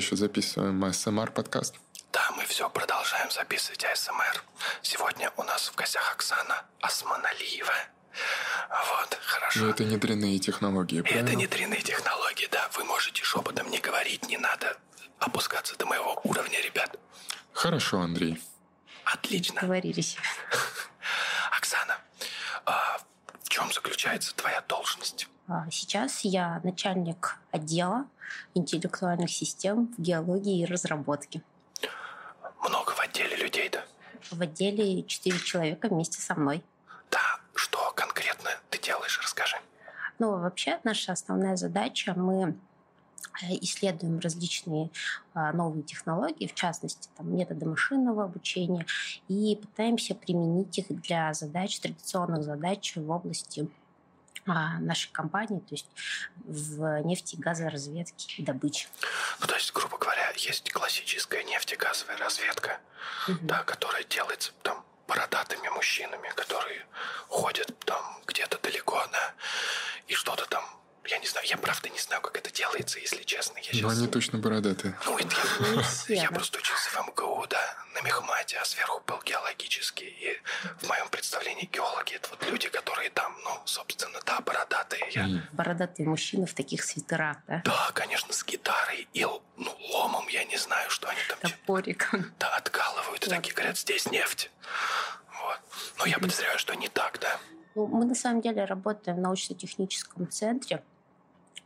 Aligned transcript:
Еще 0.00 0.16
записываем 0.16 0.82
АСМР 0.82 1.30
подкаст. 1.30 1.74
Да, 2.10 2.30
мы 2.34 2.46
все 2.46 2.70
продолжаем 2.70 3.30
записывать 3.30 3.84
АСМР. 3.84 4.42
Сегодня 4.80 5.30
у 5.36 5.42
нас 5.42 5.68
в 5.68 5.74
гостях 5.74 6.14
Оксана 6.14 6.64
Османалиева. 6.80 7.74
Вот, 8.70 9.18
хорошо. 9.20 9.60
Но 9.60 9.68
это 9.68 9.84
не 9.84 9.98
дрянные 9.98 10.38
технологии, 10.38 11.02
правильно? 11.02 11.28
Это 11.28 11.36
не 11.36 11.46
дрянные 11.46 11.82
технологии, 11.82 12.48
да. 12.50 12.70
Вы 12.78 12.84
можете 12.84 13.22
шепотом 13.22 13.70
не 13.70 13.78
говорить, 13.78 14.26
не 14.26 14.38
надо 14.38 14.78
опускаться 15.18 15.76
до 15.76 15.84
моего 15.84 16.18
уровня, 16.24 16.62
ребят. 16.62 16.98
Хорошо, 17.52 18.00
Андрей. 18.00 18.40
Отлично. 19.04 19.60
Договорились. 19.60 20.16
Оксана, 21.58 21.98
а 22.64 22.96
в 23.42 23.50
чем 23.50 23.70
заключается 23.70 24.34
твоя 24.34 24.62
должность? 24.62 25.28
А, 25.46 25.66
сейчас 25.70 26.20
я 26.22 26.58
начальник 26.64 27.36
отдела 27.52 28.06
интеллектуальных 28.54 29.30
систем 29.30 29.92
в 29.96 30.00
геологии 30.00 30.62
и 30.62 30.64
разработке. 30.64 31.42
Много 32.60 32.90
в 32.90 33.00
отделе 33.00 33.36
людей, 33.36 33.68
да? 33.70 33.84
В 34.30 34.40
отделе 34.40 35.02
четыре 35.04 35.38
человека 35.38 35.88
вместе 35.88 36.20
со 36.20 36.34
мной. 36.34 36.62
Да, 37.10 37.40
что 37.54 37.92
конкретно 37.96 38.50
ты 38.68 38.78
делаешь, 38.78 39.18
расскажи. 39.22 39.56
Ну, 40.18 40.38
вообще, 40.38 40.78
наша 40.84 41.12
основная 41.12 41.56
задача, 41.56 42.12
мы 42.14 42.54
э, 43.42 43.54
исследуем 43.62 44.18
различные 44.18 44.90
а, 45.32 45.52
новые 45.52 45.82
технологии, 45.82 46.46
в 46.46 46.54
частности, 46.54 47.08
там, 47.16 47.34
методы 47.34 47.64
машинного 47.64 48.24
обучения, 48.24 48.84
и 49.28 49.56
пытаемся 49.56 50.14
применить 50.14 50.76
их 50.78 50.88
для 51.00 51.32
задач, 51.32 51.80
традиционных 51.80 52.44
задач 52.44 52.96
в 52.96 53.10
области 53.10 53.68
нашей 54.46 55.10
компании, 55.12 55.60
то 55.60 55.74
есть 55.74 55.86
в 56.44 57.02
нефти, 57.02 57.36
газоразведке 57.36 58.42
и 58.42 58.44
добыче. 58.44 58.88
Ну, 59.40 59.46
то 59.46 59.54
есть, 59.54 59.72
грубо 59.72 59.98
говоря, 59.98 60.30
есть 60.36 60.70
классическая 60.72 61.44
нефтегазовая 61.44 62.16
разведка, 62.16 62.80
угу. 63.28 63.38
да, 63.42 63.62
которая 63.62 64.04
делается 64.04 64.52
там 64.62 64.84
бородатыми 65.06 65.68
мужчинами, 65.68 66.28
которые 66.34 66.86
ходят 67.28 67.76
там 67.80 68.18
где-то 68.26 68.58
далеко, 68.62 69.02
да, 69.12 69.34
и 70.06 70.14
что-то 70.14 70.46
там 70.46 70.64
я 71.06 71.18
не 71.18 71.26
знаю, 71.26 71.46
я 71.46 71.56
правда 71.56 71.88
не 71.88 71.98
знаю, 71.98 72.20
как 72.22 72.36
это 72.36 72.52
делается, 72.52 72.98
если 72.98 73.22
честно. 73.22 73.58
Я 73.58 73.64
сейчас... 73.64 73.82
Но 73.82 73.88
они 73.88 74.06
точно 74.06 74.38
бородатые. 74.38 74.96
Ну, 75.06 75.18
это 75.18 75.36
я, 76.08 76.22
я 76.22 76.30
просто 76.30 76.58
учился 76.58 76.90
в 76.90 77.08
МГУ, 77.08 77.46
да, 77.48 77.76
на 77.94 78.02
мехмате, 78.02 78.58
а 78.58 78.64
сверху 78.64 79.02
был 79.06 79.20
геологический. 79.24 80.08
И 80.08 80.40
в 80.78 80.88
моем 80.88 81.08
представлении 81.08 81.68
геологи– 81.72 82.14
это 82.14 82.28
вот 82.30 82.44
люди, 82.50 82.68
которые 82.68 83.10
там, 83.10 83.34
ну, 83.44 83.50
собственно, 83.64 84.18
да, 84.26 84.40
бородатые. 84.40 85.06
Я... 85.10 85.28
Бородатые 85.52 86.08
мужчины 86.08 86.46
в 86.46 86.54
таких 86.54 86.84
свитерах, 86.84 87.38
да? 87.46 87.62
Да, 87.64 87.90
конечно, 87.94 88.32
с 88.32 88.44
гитарой 88.44 89.08
и 89.12 89.24
ну, 89.24 89.76
ломом, 89.92 90.28
я 90.28 90.44
не 90.44 90.56
знаю, 90.56 90.90
что 90.90 91.08
они 91.08 91.20
там... 91.28 91.38
Топориком. 91.50 92.32
Да, 92.38 92.56
откалывают 92.56 93.26
и 93.26 93.30
такие 93.30 93.54
говорят, 93.54 93.78
здесь 93.78 94.06
нефть. 94.10 94.50
Вот. 95.42 95.60
Но 95.98 96.06
я 96.06 96.18
подозреваю, 96.18 96.58
что 96.58 96.74
не 96.74 96.88
так, 96.88 97.18
да. 97.20 97.38
Ну, 97.74 97.86
мы 97.86 98.04
на 98.04 98.14
самом 98.14 98.40
деле 98.40 98.64
работаем 98.64 99.16
в 99.16 99.20
научно-техническом 99.20 100.28
центре. 100.28 100.82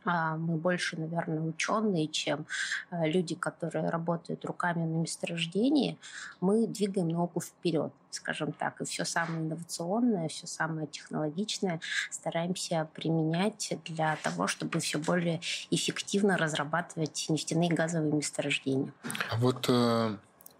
А, 0.05 0.37
мы 0.37 0.55
больше, 0.57 0.97
наверное, 0.97 1.41
ученые, 1.41 2.07
чем 2.07 2.45
э, 2.91 3.09
люди, 3.09 3.35
которые 3.35 3.89
работают 3.89 4.45
руками 4.45 4.85
на 4.85 5.01
месторождении. 5.01 5.97
Мы 6.41 6.67
двигаем 6.67 7.09
науку 7.09 7.41
вперед, 7.41 7.91
скажем 8.11 8.51
так, 8.51 8.81
и 8.81 8.85
все 8.85 9.03
самое 9.03 9.41
инновационное, 9.41 10.27
все 10.29 10.47
самое 10.47 10.87
технологичное 10.87 11.79
стараемся 12.11 12.87
применять 12.93 13.73
для 13.85 14.15
того, 14.17 14.47
чтобы 14.47 14.79
все 14.79 14.99
более 14.99 15.41
эффективно 15.71 16.37
разрабатывать 16.37 17.25
нефтяные 17.29 17.69
и 17.69 17.73
газовые 17.73 18.13
месторождения. 18.13 18.93
А 19.31 19.37
вот 19.37 19.65
э, 19.69 20.15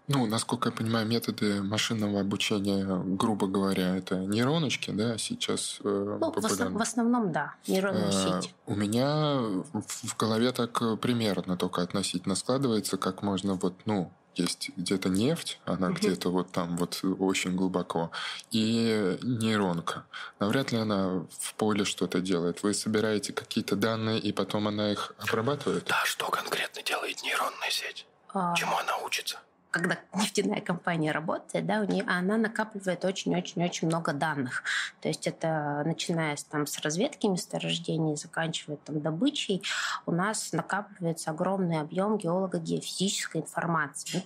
ну, 0.08 0.26
насколько 0.26 0.68
я 0.68 0.74
понимаю, 0.74 1.06
методы 1.06 1.62
машинного 1.62 2.20
обучения, 2.20 2.84
грубо 3.04 3.46
говоря, 3.46 3.96
это 3.96 4.16
нейроночки, 4.16 4.90
да, 4.90 5.18
сейчас 5.18 5.78
э, 5.82 6.18
ну, 6.20 6.30
популярны? 6.32 6.78
В, 6.78 6.82
основном, 6.82 7.32
да, 7.32 7.54
нейронные 7.66 8.08
э, 8.08 8.12
сети. 8.12 8.54
У 8.66 8.74
меня 8.74 9.38
в 9.72 10.16
голове 10.16 10.52
так 10.52 11.00
примерно 11.00 11.56
только 11.56 11.82
относительно 11.82 12.36
складывается, 12.36 12.96
как 12.96 13.22
можно 13.22 13.54
вот, 13.54 13.74
ну, 13.84 14.12
есть 14.36 14.70
где-то 14.76 15.08
нефть, 15.08 15.58
она 15.64 15.88
угу. 15.88 15.96
где-то 15.96 16.30
вот 16.30 16.52
там 16.52 16.76
вот 16.76 17.00
очень 17.18 17.56
глубоко, 17.56 18.10
и 18.50 19.18
нейронка. 19.22 20.04
Навряд 20.38 20.72
ли 20.72 20.78
она 20.78 21.26
в 21.38 21.54
поле 21.54 21.84
что-то 21.84 22.20
делает. 22.20 22.62
Вы 22.62 22.74
собираете 22.74 23.32
какие-то 23.32 23.76
данные, 23.76 24.18
и 24.18 24.32
потом 24.32 24.68
она 24.68 24.92
их 24.92 25.14
обрабатывает? 25.18 25.86
Да, 25.86 26.02
что 26.04 26.28
конкретно 26.28 26.82
делает 26.82 27.22
нейронная 27.22 27.70
сеть? 27.70 28.06
А... 28.34 28.54
Чему 28.54 28.76
она 28.76 28.98
учится? 28.98 29.38
Когда 29.78 29.98
нефтяная 30.14 30.60
компания 30.60 31.12
работает, 31.12 31.66
да, 31.66 31.80
у 31.80 31.84
нее, 31.84 32.04
она 32.06 32.36
накапливает 32.36 33.04
очень-очень-очень 33.04 33.88
много 33.88 34.12
данных. 34.12 34.62
То 35.00 35.08
есть 35.08 35.26
это 35.26 35.82
начиная 35.84 36.36
с, 36.36 36.44
там, 36.44 36.66
с 36.66 36.78
разведки 36.80 37.26
месторождений, 37.26 38.16
заканчивая 38.16 38.76
там, 38.78 39.00
добычей, 39.00 39.62
у 40.06 40.12
нас 40.12 40.52
накапливается 40.52 41.30
огромный 41.30 41.80
объем 41.80 42.18
геолого-геофизической 42.18 43.42
информации 43.42 44.24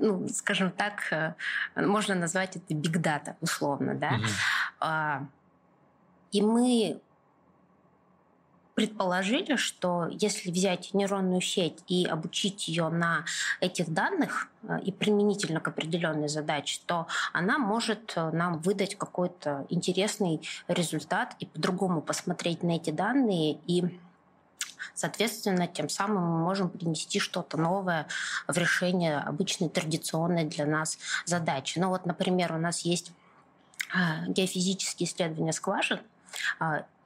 ну, 0.00 0.28
скажем 0.28 0.72
так, 0.72 1.12
э, 1.12 1.34
можно 1.76 2.16
назвать 2.16 2.56
это 2.56 2.74
big 2.74 3.00
data, 3.00 3.36
условно, 3.40 3.94
да. 3.94 4.18
Mm-hmm. 4.80 5.26
И 6.32 6.42
мы 6.42 7.00
предположили, 8.74 9.56
что 9.56 10.08
если 10.10 10.50
взять 10.50 10.94
нейронную 10.94 11.40
сеть 11.40 11.78
и 11.86 12.04
обучить 12.04 12.68
ее 12.68 12.88
на 12.88 13.24
этих 13.60 13.92
данных 13.92 14.48
э, 14.62 14.80
и 14.84 14.92
применительно 14.92 15.60
к 15.60 15.68
определенной 15.68 16.28
задаче, 16.28 16.80
то 16.86 17.06
она 17.32 17.58
может 17.58 18.12
э, 18.16 18.30
нам 18.30 18.58
выдать 18.58 18.96
какой-то 18.96 19.66
интересный 19.68 20.40
результат 20.66 21.36
и 21.38 21.46
по-другому 21.46 22.02
посмотреть 22.02 22.62
на 22.62 22.72
эти 22.72 22.90
данные 22.90 23.58
и 23.66 23.98
Соответственно, 24.92 25.66
тем 25.66 25.88
самым 25.88 26.22
мы 26.22 26.38
можем 26.44 26.68
принести 26.68 27.18
что-то 27.18 27.56
новое 27.56 28.06
в 28.46 28.58
решение 28.58 29.18
обычной 29.18 29.70
традиционной 29.70 30.44
для 30.44 30.66
нас 30.66 30.98
задачи. 31.24 31.78
Ну 31.78 31.88
вот, 31.88 32.04
например, 32.04 32.52
у 32.52 32.58
нас 32.58 32.80
есть 32.80 33.10
э, 33.94 34.26
геофизические 34.28 35.08
исследования 35.08 35.54
скважин, 35.54 36.00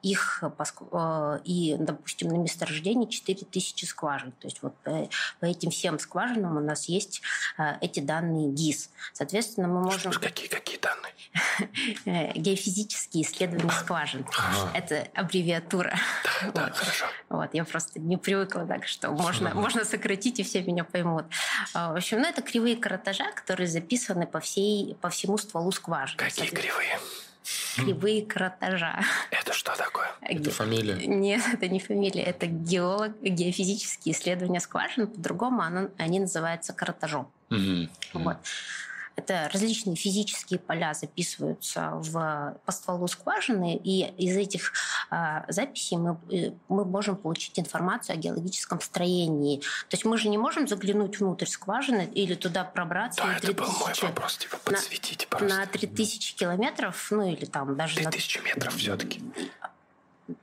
их 0.03 0.43
э, 0.43 1.39
и, 1.45 1.77
допустим, 1.79 2.29
на 2.29 2.37
месторождении 2.37 3.07
4000 3.07 3.85
скважин. 3.85 4.33
То 4.33 4.47
есть 4.47 4.63
вот 4.63 4.75
по, 4.85 5.09
по 5.41 5.45
этим 5.45 5.71
всем 5.71 5.99
скважинам 5.99 6.57
у 6.57 6.61
нас 6.61 6.89
есть 6.89 7.23
э, 7.59 7.75
эти 7.81 8.01
данные 8.01 8.49
ГИС. 8.51 8.91
Соответственно, 9.13 9.69
мы 9.69 9.83
можем... 9.83 10.13
Какие, 10.13 10.49
какие 10.49 10.79
данные? 10.79 11.13
Э, 12.05 12.33
геофизические 12.33 13.25
исследования 13.25 13.71
скважин. 13.73 14.25
Это 14.73 15.09
аббревиатура. 15.15 15.99
Да, 16.55 16.71
хорошо. 16.75 17.07
Вот, 17.29 17.53
я 17.53 17.65
просто 17.65 18.01
не 18.01 18.17
привыкла 18.17 18.65
так, 18.67 18.87
что 18.87 19.11
можно, 19.11 19.55
можно 19.55 19.85
сократить, 19.85 20.39
и 20.39 20.45
все 20.45 20.63
меня 20.63 20.85
поймут. 20.85 21.27
В 21.75 21.97
общем, 21.97 22.21
ну, 22.21 22.29
это 22.29 22.43
кривые 22.43 22.77
каратажа, 22.77 23.31
которые 23.33 23.67
записаны 23.67 24.27
по, 24.27 24.41
всей, 24.41 24.95
по 25.01 25.11
всему 25.11 25.37
стволу 25.39 25.73
скважины. 25.73 26.19
Какие 26.19 26.49
кривые? 26.49 26.99
Кривые 27.77 28.25
каратажа. 28.25 29.01
Это 29.31 29.53
что 29.53 29.77
такое? 29.77 30.09
Это 30.21 30.51
фамилия? 30.51 30.95
Нет, 31.07 31.43
это 31.53 31.69
не 31.69 31.81
фамилия. 31.81 32.23
Это 32.23 32.47
геолог, 32.47 33.21
геофизические 33.23 34.15
исследования 34.15 34.61
скважин. 34.61 35.07
По-другому 35.07 35.63
они 35.97 36.21
называются 36.21 36.73
каратажом. 36.73 37.31
Угу. 37.51 37.89
Вот. 38.15 38.37
Это 39.19 39.51
различные 39.53 39.97
физические 39.97 40.61
поля 40.61 40.95
записываются 40.95 41.91
в, 41.95 42.57
по 42.65 42.73
стволу 42.73 43.09
скважины, 43.09 43.75
и 43.75 44.07
из 44.17 44.37
этих 44.37 44.73
э, 45.11 45.43
записей 45.49 45.97
мы, 45.97 46.21
э, 46.31 46.53
мы 46.69 46.85
можем 46.85 47.17
получить 47.17 47.59
информацию 47.59 48.15
о 48.15 48.17
геологическом 48.17 48.81
строении. 48.81 49.59
То 49.59 49.97
есть 49.97 50.05
мы 50.05 50.19
же 50.19 50.29
не 50.29 50.39
можем 50.39 50.69
заглянуть 50.69 51.19
внутрь 51.19 51.47
скважины 51.47 52.09
или 52.15 52.35
туда 52.35 52.63
пробраться. 52.63 53.23
Да, 53.25 53.37
это 53.37 53.53
был 53.53 53.67
мой 53.67 53.93
вопрос, 54.03 54.37
типа 54.37 54.57
подсветите, 54.63 55.27
на, 55.27 55.39
пожалуйста. 55.39 55.59
На 55.59 55.67
3000 55.67 56.37
километров, 56.37 57.09
ну 57.11 57.29
или 57.29 57.45
там 57.45 57.77
даже 57.77 57.97
3000 57.97 58.39
на... 58.39 58.43
метров 58.45 58.77
все-таки. 58.77 59.21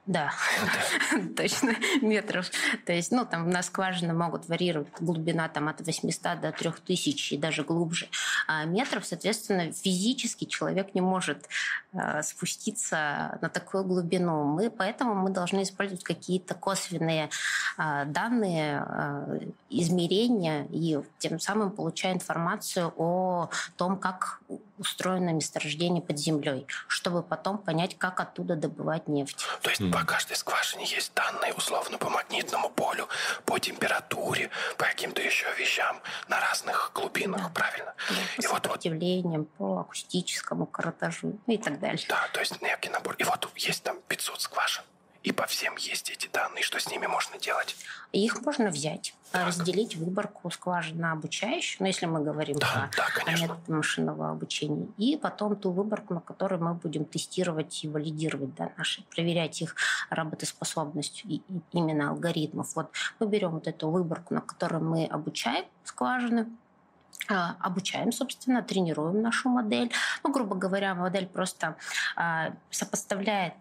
Да, 0.06 0.32
точно, 1.38 1.76
метров. 2.02 2.50
То 2.86 2.94
есть, 2.94 3.12
ну, 3.12 3.26
там 3.26 3.50
на 3.50 3.62
скважины 3.62 4.14
могут 4.14 4.48
варьировать 4.48 4.88
глубина 5.00 5.48
там 5.48 5.68
от 5.68 5.82
800 5.82 6.42
до 6.42 6.52
3000 6.52 7.34
и 7.34 7.38
даже 7.38 7.64
глубже 7.64 8.08
а 8.48 8.66
метров. 8.66 9.06
Соответственно, 9.06 9.72
физически 9.72 10.46
человек 10.46 10.96
не 10.96 11.02
может 11.02 11.48
э, 11.94 12.24
спуститься 12.24 13.38
на 13.42 13.50
такую 13.50 13.84
глубину. 13.84 14.44
Мы, 14.44 14.70
поэтому 14.70 15.14
мы 15.14 15.30
должны 15.30 15.64
использовать 15.64 16.04
какие-то 16.04 16.56
косвенные 16.56 17.30
э, 17.78 18.06
данные, 18.06 18.84
э, 18.88 19.40
измерения 19.70 20.66
и 20.72 21.00
тем 21.20 21.40
самым 21.40 21.72
получая 21.72 22.14
информацию 22.14 22.92
о 22.98 23.50
том, 23.78 23.98
как 23.98 24.40
устроено 24.78 25.32
месторождение 25.32 26.02
под 26.02 26.18
землей, 26.18 26.68
чтобы 26.88 27.24
потом 27.24 27.58
понять, 27.58 27.98
как 27.98 28.20
оттуда 28.20 28.56
добывать 28.56 29.08
нефть. 29.08 29.46
Есть 29.80 29.82
mm. 29.82 29.92
по 29.92 30.06
каждой 30.06 30.36
скважине 30.36 30.86
есть 30.86 31.14
данные 31.14 31.54
условно 31.54 31.98
по 31.98 32.10
магнитному 32.10 32.70
полю, 32.70 33.08
по 33.46 33.60
температуре, 33.60 34.50
по 34.78 34.86
каким-то 34.86 35.22
еще 35.22 35.48
вещам 35.58 36.02
на 36.28 36.40
разных 36.40 36.92
глубинах, 36.94 37.54
правильно? 37.54 37.94
Да, 38.10 38.16
по 38.16 38.42
и 38.42 38.48
сопротивлением, 38.48 39.48
вот, 39.58 39.76
по 39.76 39.82
акустическому 39.82 40.66
каротажу 40.66 41.40
ну 41.46 41.54
и 41.54 41.58
так 41.58 41.80
далее. 41.80 42.04
Да, 42.08 42.28
то 42.34 42.40
есть 42.40 42.62
некий 42.62 42.90
набор. 42.90 43.16
И 43.18 43.24
вот 43.24 43.50
есть 43.56 43.84
там 43.84 43.98
500 44.08 44.42
скважин 44.42 44.84
и 45.26 45.32
по 45.32 45.48
всем 45.48 45.76
есть 45.78 46.12
эти 46.12 46.28
данные, 46.28 46.64
что 46.64 46.80
с 46.80 46.88
ними 46.88 47.08
можно 47.08 47.40
делать? 47.40 47.76
Их 48.12 48.46
можно 48.46 48.70
взять, 48.70 49.16
так. 49.32 49.48
разделить 49.48 49.96
выборку 49.96 50.52
скважин 50.52 51.00
на 51.00 51.14
обучающую, 51.14 51.78
ну, 51.80 51.88
если 51.88 52.06
мы 52.06 52.24
говорим 52.24 52.58
да, 52.58 52.90
про 53.12 53.26
да, 53.26 53.32
метод 53.34 53.68
машинного 53.68 54.30
обучения, 54.30 54.88
и 54.98 55.18
потом 55.18 55.56
ту 55.56 55.72
выборку, 55.72 56.14
на 56.14 56.22
которой 56.22 56.60
мы 56.60 56.76
будем 56.76 57.06
тестировать 57.06 57.84
и 57.84 57.88
валидировать 57.88 58.54
да, 58.54 58.72
наши, 58.78 59.04
проверять 59.04 59.64
их 59.64 59.76
работоспособность 60.12 61.24
и, 61.26 61.38
и 61.38 61.62
именно 61.72 62.12
алгоритмов. 62.12 62.76
Вот 62.76 62.92
мы 63.20 63.28
берем 63.28 63.52
вот 63.52 63.68
эту 63.68 63.90
выборку, 63.90 64.36
на 64.36 64.42
которой 64.42 64.80
мы 64.80 65.06
обучаем 65.06 65.66
скважины, 65.84 66.48
а, 67.28 67.56
обучаем, 67.60 68.12
собственно, 68.12 68.62
тренируем 68.62 69.24
нашу 69.24 69.50
модель. 69.50 69.92
Ну, 70.24 70.32
грубо 70.32 70.56
говоря, 70.56 70.94
модель 70.94 71.26
просто 71.26 71.76
э, 72.16 72.52
сопоставляет 72.70 73.56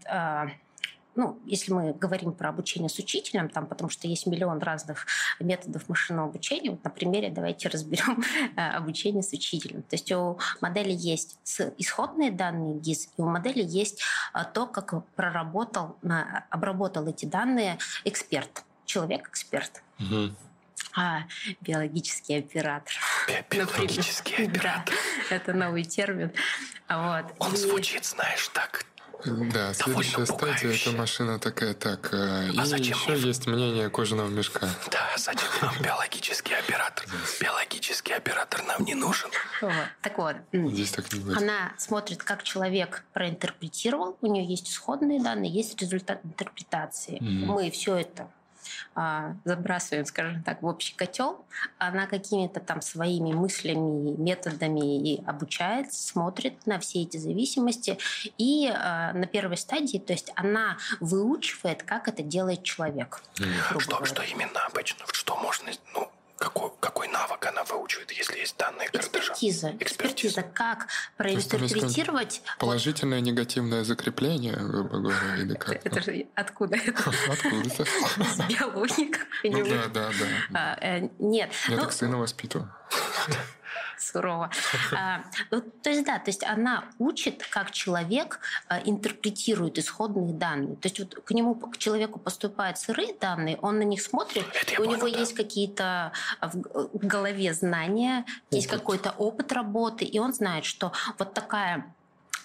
ну, 1.17 1.39
если 1.45 1.73
мы 1.73 1.93
говорим 1.93 2.33
про 2.33 2.49
обучение 2.49 2.89
с 2.89 2.99
учителем, 2.99 3.49
там, 3.49 3.67
потому 3.67 3.91
что 3.91 4.09
есть 4.09 4.27
миллион 4.27 4.59
разных 4.59 5.07
методов 5.41 5.89
машинного 5.89 6.29
обучения, 6.29 6.71
вот 6.71 6.83
на 6.85 6.91
примере 6.91 7.31
давайте 7.31 7.69
разберем 7.69 8.23
э, 8.57 8.61
обучение 8.61 9.23
с 9.23 9.33
учителем. 9.33 9.83
То 9.83 9.97
есть 9.97 10.11
у 10.13 10.39
модели 10.61 10.93
есть 10.93 11.39
исходные 11.79 12.31
данные 12.31 12.79
ГИС, 12.79 13.11
и 13.17 13.23
у 13.23 13.27
модели 13.27 13.63
есть 13.63 14.03
э, 14.35 14.41
то, 14.53 14.67
как 14.67 15.05
проработал, 15.15 15.97
обработал 16.51 17.07
эти 17.07 17.27
данные 17.27 17.79
эксперт, 18.05 18.65
человек-эксперт. 18.85 19.83
Угу. 20.01 20.35
А, 20.97 21.25
биологический 21.61 22.39
оператор. 22.39 22.93
Биологический 23.51 24.47
оператор. 24.47 24.95
Да, 25.29 25.37
это 25.37 25.53
новый 25.53 25.85
термин. 25.85 26.33
Вот. 26.89 27.27
Он 27.39 27.53
и... 27.53 27.57
звучит, 27.57 28.05
знаешь, 28.05 28.49
так 28.49 28.85
да, 29.25 29.75
следующая 29.75 30.27
стадия– 30.27 30.73
это 30.75 30.93
машина 30.93 31.39
такая, 31.39 31.75
так, 31.75 32.13
э, 32.13 32.51
а 32.57 32.63
и 32.63 32.67
зачем 32.67 32.97
еще 32.97 33.13
мне... 33.13 33.21
есть 33.21 33.47
мнение 33.47 33.91
кожаного 33.91 34.29
мешка. 34.29 34.69
Да, 34.91 35.01
зачем 35.17 35.49
нам 35.63 35.75
биологический 35.83 36.55
оператор? 36.55 37.07
Биологический 37.41 38.13
оператор 38.13 38.63
нам 38.65 38.85
не 38.85 38.95
нужен. 38.95 39.31
Так 40.03 40.19
вот, 40.19 40.37
Здесь 40.53 40.91
так 40.91 41.13
не 41.13 41.21
будет. 41.21 41.39
она 41.39 41.73
смотрит, 41.79 42.23
как 42.23 42.43
человек 42.43 43.05
проинтерпретировал, 43.13 44.17
у 44.21 44.27
нее 44.27 44.45
есть 44.45 44.69
исходные 44.69 45.23
данные, 45.23 45.51
есть 45.51 45.81
результат 45.81 46.21
интерпретации. 46.25 47.19
Мы 47.21 47.71
все 47.71 47.97
это 47.97 48.29
забрасываем, 49.45 50.07
скажем 50.07 50.43
так, 50.43 50.63
в 50.63 50.67
общий 50.67 50.95
котел, 50.95 51.45
она 51.79 52.07
какими-то 52.07 52.61
там 52.61 52.81
своими 52.81 53.33
мыслями, 53.33 54.15
методами 54.17 54.99
и 54.99 55.25
обучается, 55.25 56.03
смотрит 56.03 56.67
на 56.67 56.79
все 56.79 57.03
эти 57.03 57.17
зависимости. 57.17 57.99
И 58.39 58.69
а, 58.69 59.13
на 59.13 59.27
первой 59.27 59.57
стадии, 59.57 59.99
то 59.99 60.13
есть 60.13 60.33
она 60.37 60.79
выучивает, 61.01 61.83
как 61.83 62.09
это 62.09 62.23
делает 62.23 62.63
человек. 62.63 63.23
Что, 63.79 64.05
что 64.05 64.23
именно 64.23 64.61
обычно? 64.67 65.05
Что 65.13 65.37
можно, 65.37 65.71
ну, 65.95 66.11
какой, 66.39 66.71
какой 66.81 67.09
навык 67.09 67.47
она 67.47 67.65
выучивает, 67.65 68.11
если 68.13 68.39
есть 68.39 68.57
данные 68.57 68.89
картежа? 68.89 69.33
Экспертиза. 69.33 69.75
Экспертиза. 69.79 70.43
Как 70.43 70.89
проинтерпретировать... 71.17 72.43
Положительное, 72.59 73.21
негативное 73.21 73.85
закрепление, 73.85 74.57
грубо 74.57 74.99
говоря, 74.99 75.37
или 75.37 75.55
как? 75.55 75.87
Это 75.87 76.03
же 76.03 76.27
откуда? 76.35 76.79
Откуда-то. 77.31 77.85
С 77.85 78.39
биологии. 78.49 79.15
Ну 79.45 79.65
да, 79.65 79.89
да, 79.89 80.11
да. 80.51 80.79
Э, 80.81 81.09
нет. 81.19 81.51
Я 81.69 81.77
так 81.77 81.87
ну, 81.87 81.91
сына 81.93 82.19
воспитываю 82.19 82.71
сурово. 83.99 84.51
А, 84.93 85.25
то 85.51 85.91
есть, 85.91 86.05
да, 86.05 86.19
то 86.19 86.29
есть 86.29 86.45
она 86.45 86.85
учит, 86.99 87.45
как 87.51 87.71
человек 87.71 88.41
а, 88.69 88.81
интерпретирует 88.85 89.79
исходные 89.79 90.35
данные. 90.35 90.77
То 90.77 90.89
есть 90.89 90.99
вот 90.99 91.15
к 91.25 91.31
нему, 91.33 91.55
к 91.55 91.77
человеку 91.79 92.19
поступают 92.19 92.79
сырые 92.79 93.15
данные, 93.15 93.59
он 93.63 93.79
на 93.79 93.85
них 93.85 94.03
смотрит, 94.03 94.45
у 94.73 94.77
понял, 94.77 94.93
него 94.93 95.09
да. 95.09 95.19
есть 95.19 95.35
какие-то 95.35 96.13
в 96.41 97.07
голове 97.07 97.53
знания, 97.55 98.25
есть 98.51 98.67
какой-то 98.67 99.15
опыт 99.19 99.53
работы, 99.53 100.05
и 100.05 100.19
он 100.19 100.33
знает, 100.33 100.65
что 100.65 100.93
вот 101.19 101.35
такая 101.35 101.95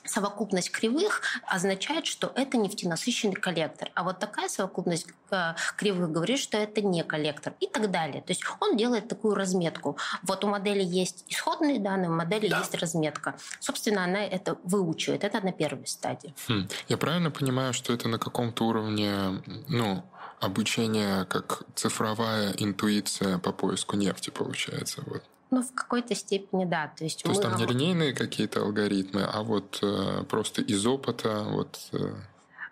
совокупность 0.06 0.72
кривых 0.72 1.22
означает, 1.46 2.06
что 2.06 2.32
это 2.36 2.58
нефтенасыщенный 2.58 3.36
коллектор. 3.36 3.90
А 3.94 4.04
вот 4.04 4.20
такая 4.20 4.50
совокупность 4.50 5.08
э, 5.32 5.54
кривых 5.78 6.12
говорит, 6.12 6.40
что 6.40 6.58
это 6.58 6.82
не 6.82 7.04
коллектор 7.04 7.54
и 7.60 7.68
так 7.68 7.92
далее. 7.92 8.22
То 8.22 8.32
есть 8.32 8.44
он 8.60 8.78
делает 8.78 9.08
такую 9.08 9.36
разметку. 9.36 9.98
Вот 10.24 10.44
у 10.44 10.48
модели 10.48 10.84
есть 10.84 11.26
исходные 11.28 11.80
данные, 11.80 12.10
у 12.10 12.14
модели 12.14 12.48
да. 12.48 12.60
есть 12.60 12.76
разметка. 12.76 13.36
Собственно, 13.60 14.04
она 14.04 14.24
это 14.24 14.58
выучивает. 14.64 15.24
Это 15.24 15.42
на 15.42 15.52
первой 15.52 15.88
стадии. 15.88 16.34
Хм. 16.48 16.68
Я 16.88 16.98
правильно 16.98 17.32
понимаю, 17.32 17.74
что 17.74 17.94
это 17.94 18.08
на 18.08 18.20
каком-то 18.20 18.66
уровне, 18.66 19.42
ну, 19.68 20.04
обучение 20.40 21.26
как 21.26 21.64
цифровая 21.76 22.54
интуиция 22.58 23.38
по 23.40 23.52
поиску 23.52 23.96
нефти 23.96 24.30
получается? 24.30 25.04
Вот. 25.06 25.24
Ну, 25.52 25.64
в 25.64 25.74
какой-то 25.74 26.14
степени, 26.14 26.66
да. 26.66 26.92
То 26.96 27.04
есть, 27.04 27.24
То 27.24 27.30
есть 27.30 27.42
там 27.42 27.56
не 27.56 27.66
линейные 27.66 28.14
какие-то 28.14 28.62
алгоритмы, 28.62 29.24
а 29.24 29.42
вот 29.42 29.80
э, 29.82 30.24
просто 30.30 30.62
из 30.62 30.86
опыта 30.86 31.44
вот... 31.50 31.80
Э... 31.92 32.14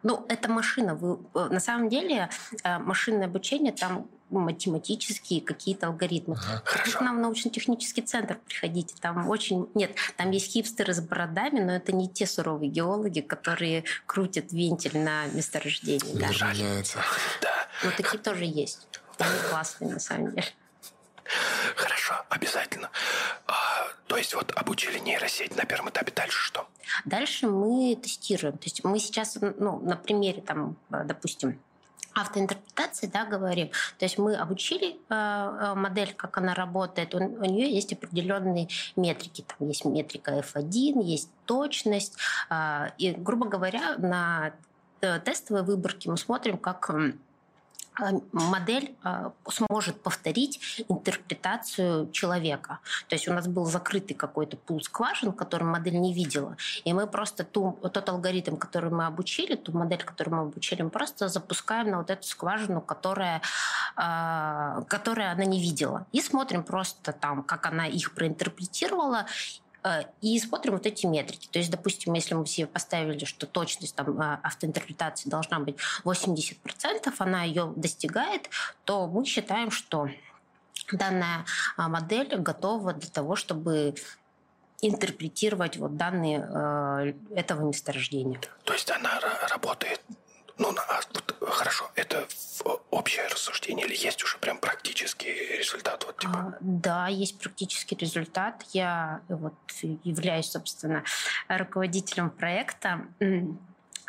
Ну, 0.03 0.25
это 0.29 0.49
машина. 0.49 0.93
Вы, 0.93 1.19
э, 1.33 1.47
на 1.49 1.59
самом 1.59 1.89
деле 1.89 2.29
э, 2.63 2.77
машинное 2.77 3.25
обучение 3.25 3.73
там 3.73 4.07
математические 4.29 5.41
какие-то 5.41 5.87
алгоритмы. 5.87 6.35
Ага, 6.35 6.61
хорошо. 6.65 6.99
К 6.99 7.01
нам 7.01 7.17
в 7.17 7.21
научно-технический 7.21 8.01
центр 8.01 8.37
приходите. 8.45 8.95
Там 8.99 9.29
очень... 9.29 9.69
Нет, 9.73 9.95
там 10.15 10.31
есть 10.31 10.51
хипстеры 10.51 10.93
с 10.93 10.99
бородами, 10.99 11.61
но 11.61 11.73
это 11.73 11.93
не 11.93 12.09
те 12.09 12.27
суровые 12.27 12.69
геологи, 12.69 13.21
которые 13.21 13.85
крутят 14.05 14.51
вентиль 14.51 14.97
на 14.99 15.27
месторождении. 15.27 16.13
Да. 16.19 16.27
Меняется. 16.27 16.99
Да. 17.41 17.67
Но 17.83 17.91
такие 17.95 18.19
тоже 18.19 18.43
есть. 18.45 18.87
Они 19.17 19.31
классные, 19.49 19.93
на 19.93 19.99
самом 19.99 20.31
деле. 20.31 20.45
Хорошо, 22.07 22.25
обязательно. 22.29 22.89
А, 23.47 23.53
то 24.07 24.17
есть 24.17 24.33
вот 24.33 24.51
обучили 24.55 24.99
нейросеть 24.99 25.55
на 25.55 25.65
первом 25.65 25.89
этапе, 25.89 26.11
дальше 26.15 26.39
что? 26.39 26.67
Дальше 27.05 27.47
мы 27.47 27.95
тестируем. 27.95 28.57
То 28.57 28.65
есть 28.65 28.83
мы 28.83 28.99
сейчас, 28.99 29.37
ну, 29.41 29.79
на 29.79 29.97
примере, 29.97 30.41
там, 30.41 30.77
допустим, 30.89 31.59
автоинтерпретации, 32.13 33.07
да, 33.07 33.25
говорим. 33.25 33.71
То 33.99 34.05
есть 34.05 34.17
мы 34.17 34.35
обучили 34.35 34.97
э, 35.09 35.73
модель, 35.75 36.13
как 36.13 36.37
она 36.37 36.53
работает. 36.55 37.13
У, 37.13 37.17
у 37.17 37.45
нее 37.45 37.69
есть 37.69 37.91
определенные 37.93 38.69
метрики. 38.95 39.45
Там 39.45 39.67
есть 39.67 39.85
метрика 39.85 40.39
F1, 40.39 41.03
есть 41.03 41.29
точность. 41.45 42.15
Э, 42.49 42.91
и, 42.97 43.11
грубо 43.11 43.47
говоря, 43.47 43.97
на 43.97 44.53
тестовой 44.99 45.63
выборке 45.63 46.09
мы 46.09 46.17
смотрим, 46.17 46.57
как 46.57 46.89
модель 48.31 48.95
а, 49.03 49.31
сможет 49.49 50.01
повторить 50.01 50.85
интерпретацию 50.87 52.11
человека. 52.11 52.79
То 53.07 53.15
есть 53.15 53.27
у 53.27 53.33
нас 53.33 53.47
был 53.47 53.65
закрытый 53.65 54.15
какой-то 54.15 54.57
пул 54.57 54.81
скважин, 54.81 55.31
который 55.31 55.63
модель 55.63 55.99
не 55.99 56.13
видела. 56.13 56.57
И 56.85 56.93
мы 56.93 57.07
просто 57.07 57.43
ту, 57.43 57.77
тот 57.81 58.09
алгоритм, 58.09 58.57
который 58.57 58.91
мы 58.91 59.05
обучили, 59.05 59.55
ту 59.55 59.71
модель, 59.71 60.03
которую 60.03 60.35
мы 60.35 60.41
обучили, 60.43 60.81
мы 60.81 60.89
просто 60.89 61.27
запускаем 61.27 61.91
на 61.91 61.97
вот 61.97 62.09
эту 62.09 62.27
скважину, 62.27 62.81
которая, 62.81 63.41
а, 63.95 64.83
которая 64.87 65.31
она 65.31 65.45
не 65.45 65.59
видела. 65.59 66.05
И 66.11 66.21
смотрим 66.21 66.63
просто 66.63 67.13
там, 67.13 67.43
как 67.43 67.65
она 67.65 67.87
их 67.87 68.13
проинтерпретировала, 68.13 69.25
Э, 69.27 69.66
и 70.21 70.39
смотрим 70.39 70.73
вот 70.73 70.85
эти 70.85 71.05
метрики. 71.05 71.47
То 71.47 71.59
есть, 71.59 71.71
допустим, 71.71 72.13
если 72.13 72.33
мы 72.33 72.45
себе 72.45 72.67
поставили, 72.67 73.25
что 73.25 73.45
точность 73.45 73.95
там, 73.95 74.19
э, 74.19 74.39
автоинтерпретации 74.43 75.29
должна 75.29 75.59
быть 75.59 75.77
80%, 76.03 77.13
она 77.19 77.43
ее 77.43 77.73
достигает, 77.75 78.49
то 78.85 79.07
мы 79.07 79.25
считаем, 79.25 79.71
что 79.71 80.09
данная 80.91 81.45
а, 81.75 81.87
модель 81.87 82.35
готова 82.37 82.93
для 82.93 83.09
того, 83.09 83.35
чтобы 83.35 83.95
интерпретировать 84.81 85.77
вот 85.77 85.97
данные 85.97 86.47
э, 86.47 87.13
этого 87.35 87.61
месторождения. 87.61 88.39
То 88.63 88.73
есть 88.73 88.91
она 88.91 89.19
работает 89.49 90.01
ну, 90.57 90.69
а, 90.69 91.01
вот, 91.13 91.26
хорошо, 91.57 91.89
это 91.95 92.27
общее 92.91 93.27
рассуждение 93.27 93.87
или 93.87 93.95
есть 93.95 94.23
уже 94.23 94.37
прям 94.37 94.59
практический 94.59 95.57
результат? 95.57 96.03
Вот, 96.05 96.17
типа? 96.19 96.33
а, 96.33 96.57
да, 96.61 97.07
есть 97.07 97.39
практический 97.39 97.95
результат. 97.95 98.63
Я 98.73 99.21
вот 99.27 99.55
являюсь, 100.03 100.51
собственно, 100.51 101.03
руководителем 101.49 102.29
проекта. 102.29 103.01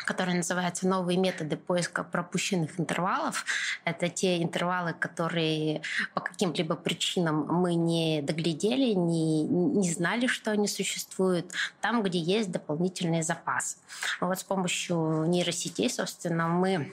который 0.05 0.33
называется 0.33 0.87
«Новые 0.87 1.17
методы 1.17 1.57
поиска 1.57 2.03
пропущенных 2.03 2.79
интервалов». 2.79 3.45
Это 3.83 4.09
те 4.09 4.41
интервалы, 4.41 4.93
которые 4.93 5.81
по 6.15 6.21
каким-либо 6.21 6.75
причинам 6.75 7.45
мы 7.47 7.75
не 7.75 8.21
доглядели, 8.21 8.93
не, 8.93 9.43
не 9.43 9.91
знали, 9.91 10.25
что 10.25 10.51
они 10.51 10.67
существуют, 10.67 11.51
там, 11.81 12.01
где 12.01 12.17
есть 12.17 12.49
дополнительный 12.49 13.21
запас. 13.21 13.77
Вот 14.21 14.39
с 14.39 14.43
помощью 14.43 15.25
нейросетей, 15.27 15.89
собственно, 15.89 16.47
мы 16.47 16.91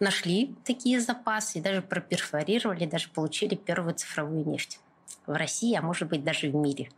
нашли 0.00 0.54
такие 0.64 1.00
запасы 1.00 1.60
даже 1.60 1.82
проперфорировали, 1.82 2.86
даже 2.86 3.08
получили 3.08 3.54
первую 3.54 3.94
цифровую 3.94 4.46
нефть 4.46 4.80
в 5.26 5.32
России, 5.32 5.74
а 5.74 5.82
может 5.82 6.08
быть 6.08 6.24
даже 6.24 6.48
в 6.48 6.54
мире. 6.54 6.90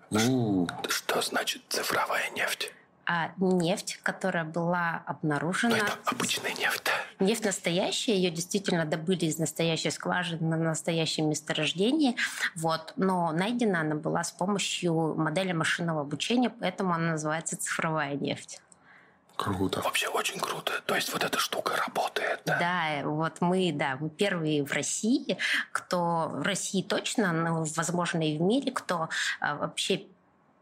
Что 0.89 1.23
значит 1.23 1.63
цифровая 1.69 2.31
нефть? 2.31 2.73
а 3.11 3.33
нефть, 3.39 3.99
которая 4.03 4.45
была 4.45 5.03
обнаружена... 5.07 5.77
Но 5.77 5.83
это 5.83 5.93
обычная 6.05 6.53
нефть? 6.53 6.91
Нефть 7.21 7.45
настоящая, 7.47 8.15
ее 8.15 8.31
действительно 8.31 8.85
добыли 8.85 9.25
из 9.25 9.39
настоящей 9.39 9.91
скважины 9.91 10.47
на 10.47 10.59
настоящем 10.59 11.31
месторождении, 11.31 12.17
вот, 12.55 12.93
но 12.97 13.33
найдена 13.33 13.81
она 13.81 13.95
была 13.95 14.23
с 14.23 14.31
помощью 14.31 15.15
модели 15.15 15.53
машинного 15.53 16.03
обучения, 16.03 16.51
поэтому 16.51 16.93
она 16.93 17.13
называется 17.13 17.57
цифровая 17.57 18.15
нефть. 18.15 18.61
Круто. 19.39 19.81
Вообще 19.83 20.09
очень 20.09 20.41
круто. 20.41 20.73
То 20.85 20.97
есть 20.97 21.13
вот 21.13 21.23
эта 21.23 21.39
штука 21.39 21.77
работает, 21.77 22.43
да? 22.45 22.59
Да, 22.59 23.09
вот 23.09 23.41
мы, 23.41 23.71
да, 23.73 23.97
мы 24.01 24.11
первые 24.11 24.65
в 24.65 24.73
России, 24.73 25.39
кто 25.71 26.29
в 26.33 26.43
России 26.43 26.83
точно, 26.83 27.33
но, 27.33 27.65
возможно, 27.77 28.21
и 28.21 28.37
в 28.37 28.41
мире, 28.41 28.73
кто 28.73 29.09
а, 29.41 29.55
вообще 29.55 30.03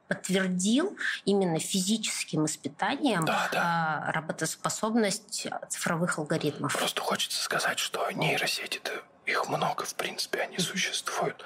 подтвердил 0.09 0.95
именно 1.25 1.59
физическим 1.59 2.45
испытанием 2.45 3.25
да, 3.25 3.49
да. 3.51 3.63
А, 4.09 4.13
работоспособность 4.13 5.49
цифровых 5.71 6.19
алгоритмов. 6.19 6.77
Просто 6.77 7.01
хочется 7.01 7.43
сказать, 7.43 7.79
что 7.79 8.09
нейросети-то 8.11 8.93
их 9.25 9.49
много, 9.49 9.87
в 9.87 9.95
принципе, 9.95 10.41
они 10.41 10.59
существуют 10.59 11.43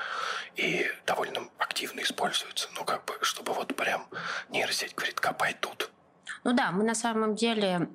и 0.57 0.91
довольно 1.07 1.49
активно 1.59 2.01
используются. 2.01 2.69
Ну, 2.75 2.85
как 2.85 3.05
бы, 3.05 3.17
чтобы 3.23 3.53
вот 3.53 3.75
прям 3.77 4.07
нейросеть 4.49 4.97
говорит, 4.97 5.21
копай 5.21 5.57
тут. 5.59 5.91
Ну 6.45 6.53
да, 6.53 6.71
мы 6.71 6.85
на 6.85 6.95
самом 6.95 7.35
деле 7.35 7.89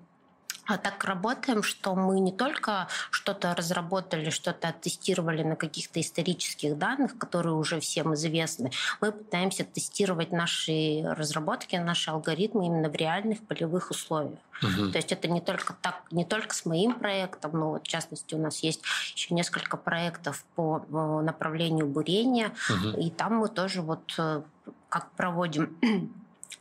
а 0.67 0.77
так 0.77 1.03
работаем, 1.03 1.61
что 1.61 1.95
мы 1.95 2.19
не 2.19 2.31
только 2.31 2.87
что-то 3.11 3.53
разработали, 3.53 4.31
что-то 4.31 4.73
тестировали 4.73 5.43
на 5.43 5.55
каких-то 5.55 6.01
исторических 6.01 6.77
данных, 6.77 7.17
которые 7.17 7.53
уже 7.53 7.79
всем 7.79 8.15
известны. 8.15 8.71
Мы 8.99 9.11
пытаемся 9.11 9.63
тестировать 9.63 10.31
наши 10.31 11.03
разработки, 11.03 11.75
наши 11.75 12.09
алгоритмы 12.09 12.65
именно 12.65 12.89
в 12.89 12.95
реальных 12.95 13.45
полевых 13.45 13.91
условиях. 13.91 14.39
Угу. 14.63 14.91
То 14.91 14.97
есть 14.97 15.11
это 15.11 15.27
не 15.27 15.41
только 15.41 15.75
так, 15.81 16.01
не 16.11 16.25
только 16.25 16.55
с 16.55 16.65
моим 16.65 16.95
проектом, 16.95 17.51
но 17.59 17.71
вот 17.71 17.83
в 17.83 17.87
частности 17.87 18.33
у 18.33 18.39
нас 18.39 18.59
есть 18.59 18.81
еще 19.13 19.35
несколько 19.35 19.77
проектов 19.77 20.45
по 20.55 20.83
э, 20.89 21.21
направлению 21.23 21.85
бурения, 21.85 22.51
угу. 22.69 22.99
и 22.99 23.11
там 23.11 23.35
мы 23.35 23.49
тоже 23.49 23.81
вот 23.81 24.15
э, 24.17 24.41
как 24.89 25.11
проводим 25.11 25.77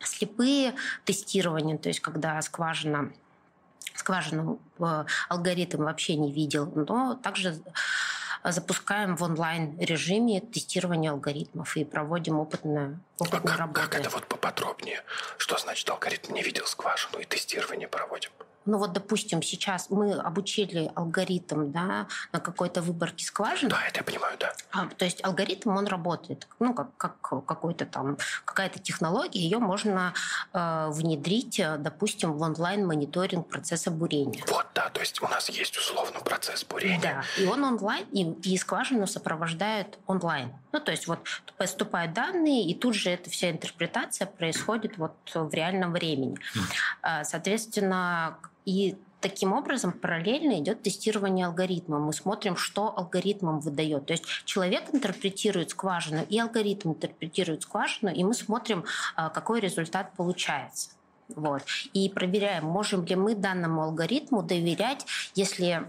слепые 0.01 0.75
тестирования, 1.05 1.79
то 1.79 1.89
есть 1.89 2.01
когда 2.01 2.41
скважина 2.43 3.13
скважину 3.95 4.61
э, 4.81 5.05
алгоритм 5.29 5.85
вообще 5.85 6.17
не 6.17 6.33
видел, 6.33 6.71
но 6.75 7.15
также 7.15 7.61
запускаем 8.45 9.17
в 9.17 9.23
онлайн-режиме 9.23 10.41
тестирование 10.41 11.11
алгоритмов 11.11 11.77
и 11.77 11.85
проводим 11.85 12.39
опытную, 12.39 13.01
опытную 13.19 13.55
а 13.55 13.59
работу. 13.59 13.81
Как 13.81 13.95
это 13.95 14.11
вот 14.11 14.27
поподробнее? 14.27 15.03
Что 15.39 15.57
значит 15.57 15.89
алгоритм 15.89 16.35
не 16.35 16.43
видел 16.43 16.67
скважину 16.67 17.21
и 17.21 17.25
тестирование 17.25 17.89
проводим? 17.89 18.31
Ну 18.67 18.79
вот, 18.79 18.93
допустим, 18.93 19.43
сейчас 19.43 19.91
мы 19.91 20.15
обучили 20.15 20.91
алгоритм 20.95 21.71
да, 21.71 22.07
на 22.33 22.41
какой-то 22.41 22.83
выборке 22.83 23.25
скважин. 23.25 23.69
Да, 23.69 23.81
это 23.87 23.99
я 23.99 24.05
понимаю, 24.05 24.37
да. 24.39 24.53
А, 24.73 24.87
то 24.87 25.05
есть 25.05 25.25
алгоритм, 25.25 25.77
он 25.77 25.87
работает. 25.87 26.49
Ну, 26.59 26.75
как, 26.75 26.97
как 26.97 27.21
какой-то 27.21 27.87
там, 27.87 28.17
какая-то 28.45 28.79
технология, 28.79 29.41
ее 29.41 29.59
можно 29.59 30.15
э, 30.53 30.89
внедрить, 30.91 31.61
допустим, 31.79 32.33
в 32.33 32.43
онлайн-мониторинг 32.43 33.49
процесса 33.49 33.91
бурения. 33.91 34.45
Вот, 34.49 34.67
да, 34.75 34.89
то 34.91 35.01
есть 35.01 35.23
у 35.23 35.29
нас 35.29 35.49
есть 35.49 35.77
условно 35.77 36.21
процесс 36.21 36.65
бурения. 36.65 37.01
Да, 37.01 37.25
и 37.39 37.47
он 37.47 37.65
онлайн, 37.65 38.07
и, 38.13 38.33
и 38.55 38.57
скважину 38.57 39.07
сопровождает 39.07 39.99
онлайн. 40.07 40.53
Ну, 40.75 40.81
то 40.81 40.91
есть 40.91 41.07
вот 41.07 41.21
поступают 41.57 42.15
данные, 42.15 42.65
и 42.69 42.75
тут 42.75 42.97
же 42.97 43.09
эта 43.09 43.31
вся 43.31 43.49
интерпретация 43.49 44.27
происходит 44.27 44.99
вот 44.99 45.15
в 45.33 45.55
реальном 45.55 45.93
времени. 45.93 46.37
Mm. 47.05 47.25
Соответственно, 47.25 48.39
и 48.65 48.97
таким 49.21 49.53
образом 49.53 49.93
параллельно 49.93 50.59
идет 50.61 50.83
тестирование 50.83 51.47
алгоритма. 51.47 52.01
Мы 52.01 52.13
смотрим, 52.13 52.57
что 52.57 52.93
алгоритмом 52.99 53.61
выдает. 53.61 54.07
То 54.07 54.15
есть 54.15 54.25
человек 54.45 54.83
интерпретирует 54.93 55.71
скважину, 55.71 56.27
и 56.29 56.41
алгоритм 56.41 56.91
интерпретирует 56.91 57.63
скважину, 57.63 58.13
и 58.13 58.25
мы 58.25 58.35
смотрим, 58.35 58.85
а, 59.15 59.31
какой 59.31 59.61
результат 59.61 60.11
получается. 60.17 60.91
Вот. 61.29 61.63
И 61.93 62.09
проверяем, 62.09 62.65
можем 62.65 63.05
ли 63.05 63.15
мы 63.15 63.37
данному 63.37 63.83
алгоритму 63.83 64.43
доверять, 64.43 65.07
если 65.37 65.87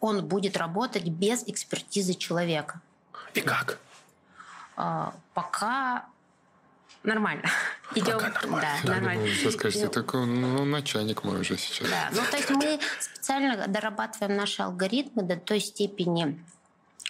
он 0.00 0.26
будет 0.26 0.56
работать 0.56 1.06
без 1.08 1.46
экспертизы 1.46 2.14
человека. 2.14 2.80
И 3.34 3.40
как? 3.40 3.78
А, 4.76 5.14
пока 5.34 6.04
Нормально. 7.06 7.44
Идем. 7.94 8.14
Пока 8.14 8.30
нормально. 8.30 8.68
Да, 8.82 8.90
нормально. 8.94 9.26
Ну, 9.26 9.44
вы 9.44 9.52
скажете, 9.52 9.86
такой, 9.86 10.26
ну, 10.26 10.64
начальник 10.64 11.22
мой 11.22 11.40
уже 11.40 11.56
сейчас. 11.56 11.88
Да, 11.88 12.08
ну, 12.10 12.20
то 12.28 12.36
есть 12.36 12.50
мы 12.50 12.80
специально 12.98 13.68
дорабатываем 13.68 14.36
наши 14.36 14.62
алгоритмы 14.62 15.22
до 15.22 15.36
той 15.36 15.60
степени 15.60 16.36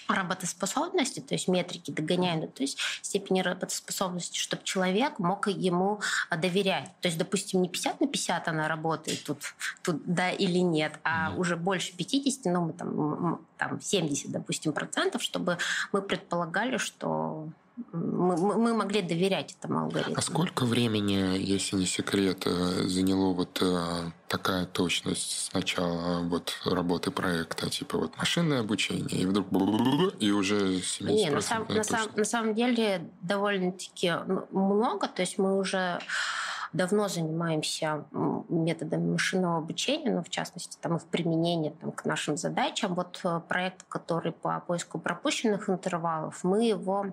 работоспособности, 0.08 1.20
то 1.20 1.34
есть 1.34 1.48
метрики 1.48 1.90
догоняем 1.90 2.40
до 2.40 2.46
той 2.48 2.68
степени 3.02 3.40
работоспособности, 3.40 4.38
чтобы 4.38 4.62
человек 4.64 5.18
мог 5.18 5.48
ему 5.48 6.00
доверять. 6.30 6.90
То 7.00 7.08
есть, 7.08 7.18
допустим, 7.18 7.62
не 7.62 7.68
50 7.68 8.00
на 8.00 8.06
50 8.06 8.48
она 8.48 8.68
работает 8.68 9.24
тут, 9.24 9.38
тут 9.82 10.02
да 10.04 10.30
или 10.30 10.58
нет, 10.58 10.98
а 11.02 11.30
mm-hmm. 11.30 11.38
уже 11.38 11.56
больше 11.56 11.92
50, 11.96 12.52
ну, 12.52 12.66
мы 12.66 12.72
там, 12.72 13.40
там 13.56 13.80
70, 13.80 14.30
допустим, 14.30 14.72
процентов, 14.72 15.22
чтобы 15.22 15.58
мы 15.92 16.02
предполагали, 16.02 16.76
что 16.76 17.48
мы, 17.92 18.36
мы 18.36 18.74
могли 18.74 19.02
доверять 19.02 19.54
этому 19.58 19.80
алгоритму. 19.80 20.14
А 20.16 20.22
сколько 20.22 20.64
времени, 20.64 21.38
если 21.38 21.76
не 21.76 21.86
секрет, 21.86 22.46
э, 22.46 22.50
заняло 22.86 23.34
вот 23.34 23.60
э, 23.60 24.10
такая 24.28 24.64
точность 24.66 25.50
сначала 25.50 26.22
вот 26.22 26.54
работы 26.64 27.10
проекта, 27.10 27.68
типа 27.68 27.98
вот 27.98 28.16
машинное 28.16 28.60
обучение, 28.60 29.20
и 29.20 29.26
вдруг 29.26 29.46
и 30.20 30.30
уже 30.30 30.78
70% 30.78 31.12
Не, 31.12 31.30
на, 31.30 31.40
сам, 31.40 31.66
на, 31.68 31.84
сам, 31.84 32.08
на 32.14 32.24
самом 32.24 32.54
деле 32.54 33.10
довольно-таки 33.20 34.14
много, 34.50 35.06
то 35.08 35.20
есть 35.20 35.36
мы 35.36 35.58
уже 35.58 36.00
давно 36.72 37.08
занимаемся 37.08 38.04
методами 38.48 39.12
машинного 39.12 39.58
обучения, 39.58 40.10
но 40.10 40.22
в 40.22 40.30
частности 40.30 40.78
там 40.80 40.96
их 40.96 41.04
применение 41.04 41.72
там, 41.72 41.92
к 41.92 42.04
нашим 42.04 42.36
задачам. 42.36 42.94
Вот 42.94 43.20
э, 43.24 43.40
проект, 43.48 43.84
который 43.88 44.32
по 44.32 44.60
поиску 44.60 44.98
пропущенных 44.98 45.68
интервалов, 45.68 46.42
мы 46.42 46.64
его 46.64 47.12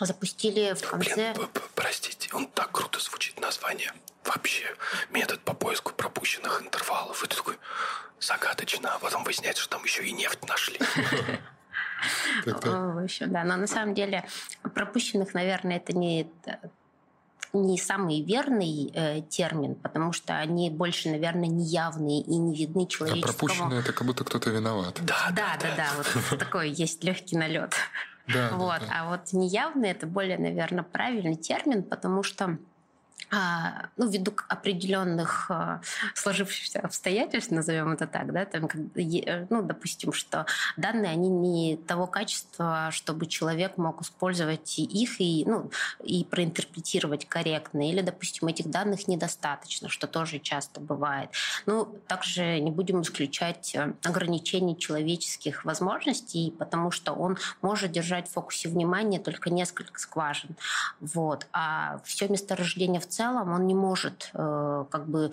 запустили 0.00 0.74
в 0.74 0.88
конце... 0.88 1.34
Блин, 1.34 1.48
простите, 1.74 2.30
он 2.34 2.46
так 2.48 2.70
круто 2.72 3.00
звучит, 3.00 3.40
название. 3.40 3.92
Вообще, 4.24 4.64
метод 5.10 5.40
по 5.40 5.54
поиску 5.54 5.92
пропущенных 5.92 6.62
интервалов. 6.62 7.22
И 7.24 7.26
ты 7.26 7.36
такой, 7.36 7.58
загадочно, 8.20 8.94
а 8.94 8.98
потом 8.98 9.24
выясняется, 9.24 9.62
что 9.62 9.76
там 9.76 9.84
еще 9.84 10.04
и 10.04 10.12
нефть 10.12 10.46
нашли. 10.48 10.78
В 12.44 13.04
общем, 13.04 13.32
да, 13.32 13.44
но 13.44 13.56
на 13.56 13.66
самом 13.66 13.94
деле 13.94 14.24
пропущенных, 14.74 15.34
наверное, 15.34 15.76
это 15.76 15.92
не 15.92 16.28
не 17.54 17.78
самый 17.78 18.22
верный 18.22 18.90
э, 18.94 19.20
термин, 19.28 19.74
потому 19.74 20.12
что 20.12 20.38
они 20.38 20.70
больше, 20.70 21.10
наверное, 21.10 21.48
неявные 21.48 22.22
и 22.22 22.36
не 22.36 22.56
видны 22.56 22.86
человеческому. 22.86 23.30
А 23.30 23.36
пропущенные 23.36 23.80
это 23.80 23.92
как 23.92 24.06
будто 24.06 24.24
кто-то 24.24 24.48
виноват. 24.48 24.98
Да, 25.02 25.30
да, 25.32 25.58
да, 25.60 25.68
да, 25.68 25.76
да 25.76 25.90
вот 26.30 26.38
такой 26.38 26.70
есть 26.70 27.04
легкий 27.04 27.36
налет. 27.36 27.74
Да, 28.26 28.50
вот. 28.52 28.80
Да, 28.80 28.86
да. 28.86 28.92
А 28.92 29.10
вот 29.10 29.32
неявный 29.32 29.90
это 29.90 30.06
более, 30.06 30.38
наверное, 30.38 30.84
правильный 30.84 31.36
термин, 31.36 31.82
потому 31.82 32.22
что 32.22 32.58
ну, 33.96 34.08
ввиду 34.08 34.34
определенных 34.48 35.50
а, 35.50 35.80
сложившихся 36.14 36.80
обстоятельств, 36.80 37.50
назовем 37.50 37.92
это 37.92 38.06
так, 38.06 38.32
да, 38.32 38.44
там, 38.44 38.68
ну, 39.50 39.62
допустим, 39.62 40.12
что 40.12 40.46
данные, 40.76 41.12
они 41.12 41.28
не 41.28 41.76
того 41.76 42.06
качества, 42.06 42.88
чтобы 42.90 43.26
человек 43.26 43.76
мог 43.76 44.02
использовать 44.02 44.78
их 44.78 45.20
и, 45.20 45.44
ну, 45.46 45.70
и 46.02 46.24
проинтерпретировать 46.24 47.28
корректно, 47.28 47.88
или, 47.88 48.00
допустим, 48.00 48.48
этих 48.48 48.70
данных 48.70 49.08
недостаточно, 49.08 49.88
что 49.88 50.06
тоже 50.06 50.38
часто 50.38 50.80
бывает. 50.80 51.30
Ну, 51.66 51.84
также 52.06 52.58
не 52.60 52.70
будем 52.70 53.02
исключать 53.02 53.74
э, 53.74 53.94
ограничений 54.04 54.76
человеческих 54.78 55.64
возможностей, 55.64 56.54
потому 56.58 56.90
что 56.90 57.12
он 57.12 57.38
может 57.60 57.92
держать 57.92 58.28
в 58.28 58.32
фокусе 58.32 58.68
внимания 58.68 59.18
только 59.18 59.50
несколько 59.50 59.98
скважин, 60.00 60.56
вот, 61.00 61.46
а 61.52 62.00
все 62.04 62.28
месторождение 62.28 63.00
в 63.00 63.08
целом 63.12 63.52
он 63.52 63.66
не 63.66 63.74
может 63.74 64.30
э, 64.34 64.84
как 64.90 65.06
бы 65.06 65.30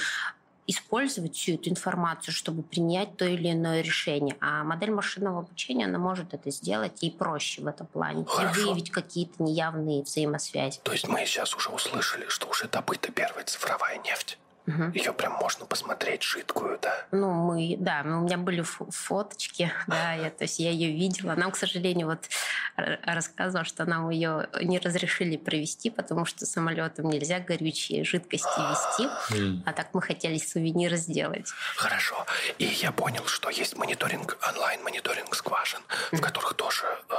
использовать 0.67 1.36
всю 1.36 1.55
эту 1.55 1.71
информацию, 1.71 2.33
чтобы 2.33 2.62
принять 2.62 3.17
то 3.17 3.25
или 3.25 3.51
иное 3.51 3.81
решение. 3.81 4.36
А 4.39 4.63
модель 4.63 4.91
машинного 4.91 5.39
обучения, 5.39 5.86
она 5.86 5.98
может 5.98 6.33
это 6.36 6.51
сделать 6.51 7.03
и 7.03 7.09
проще 7.09 7.63
в 7.63 7.67
этом 7.67 7.88
плане. 7.88 8.24
Хорошо. 8.25 8.62
И 8.62 8.63
выявить 8.65 8.91
какие-то 8.91 9.41
неявные 9.41 10.03
взаимосвязи. 10.03 10.79
То 10.83 10.91
есть 10.91 11.07
мы 11.07 11.25
сейчас 11.25 11.55
уже 11.55 11.69
услышали, 11.69 12.27
что 12.27 12.48
уже 12.48 12.67
добыта 12.67 13.12
первая 13.12 13.45
цифровая 13.45 13.98
нефть. 14.00 14.38
Угу. 14.68 14.92
Ее 14.94 15.13
прям 15.13 15.34
можно 15.34 15.66
посмотреть 15.66 16.24
жидкую, 16.24 16.80
да? 16.82 16.94
Ну, 17.12 17.32
мы, 17.32 17.75
да, 17.80 18.01
у 18.04 18.22
меня 18.22 18.38
были 18.38 18.62
фоточки, 18.62 19.72
да, 19.88 20.13
я, 20.13 20.30
то 20.30 20.44
есть 20.44 20.60
я 20.60 20.72
ее 20.72 20.92
видела. 20.92 21.34
Нам, 21.36 21.51
к 21.51 21.58
сожалению, 21.58 22.08
вот 22.08 22.30
рассказывала, 22.75 23.66
что 23.66 23.86
нам 23.86 24.10
ее 24.10 24.48
не 24.62 24.80
разрешили 24.80 25.38
провести, 25.38 25.89
потому 25.89 26.25
что 26.25 26.46
самолетом 26.46 27.10
нельзя 27.10 27.39
горючие 27.39 28.04
жидкости 28.04 28.60
вести, 28.60 29.62
а 29.66 29.74
так 29.74 29.89
мы 29.94 30.01
хотели 30.01 30.38
сувениры 30.38 30.98
сделать. 30.98 31.50
Хорошо. 31.75 32.25
И 32.58 32.66
я 32.66 32.92
понял, 32.92 33.25
что 33.25 33.50
есть 33.50 33.75
мониторинг, 33.78 34.38
онлайн-мониторинг 34.48 35.36
скважин, 35.36 35.82
в 36.12 36.22
которых 36.22 36.54
тоже 36.54 36.86
э, 37.10 37.16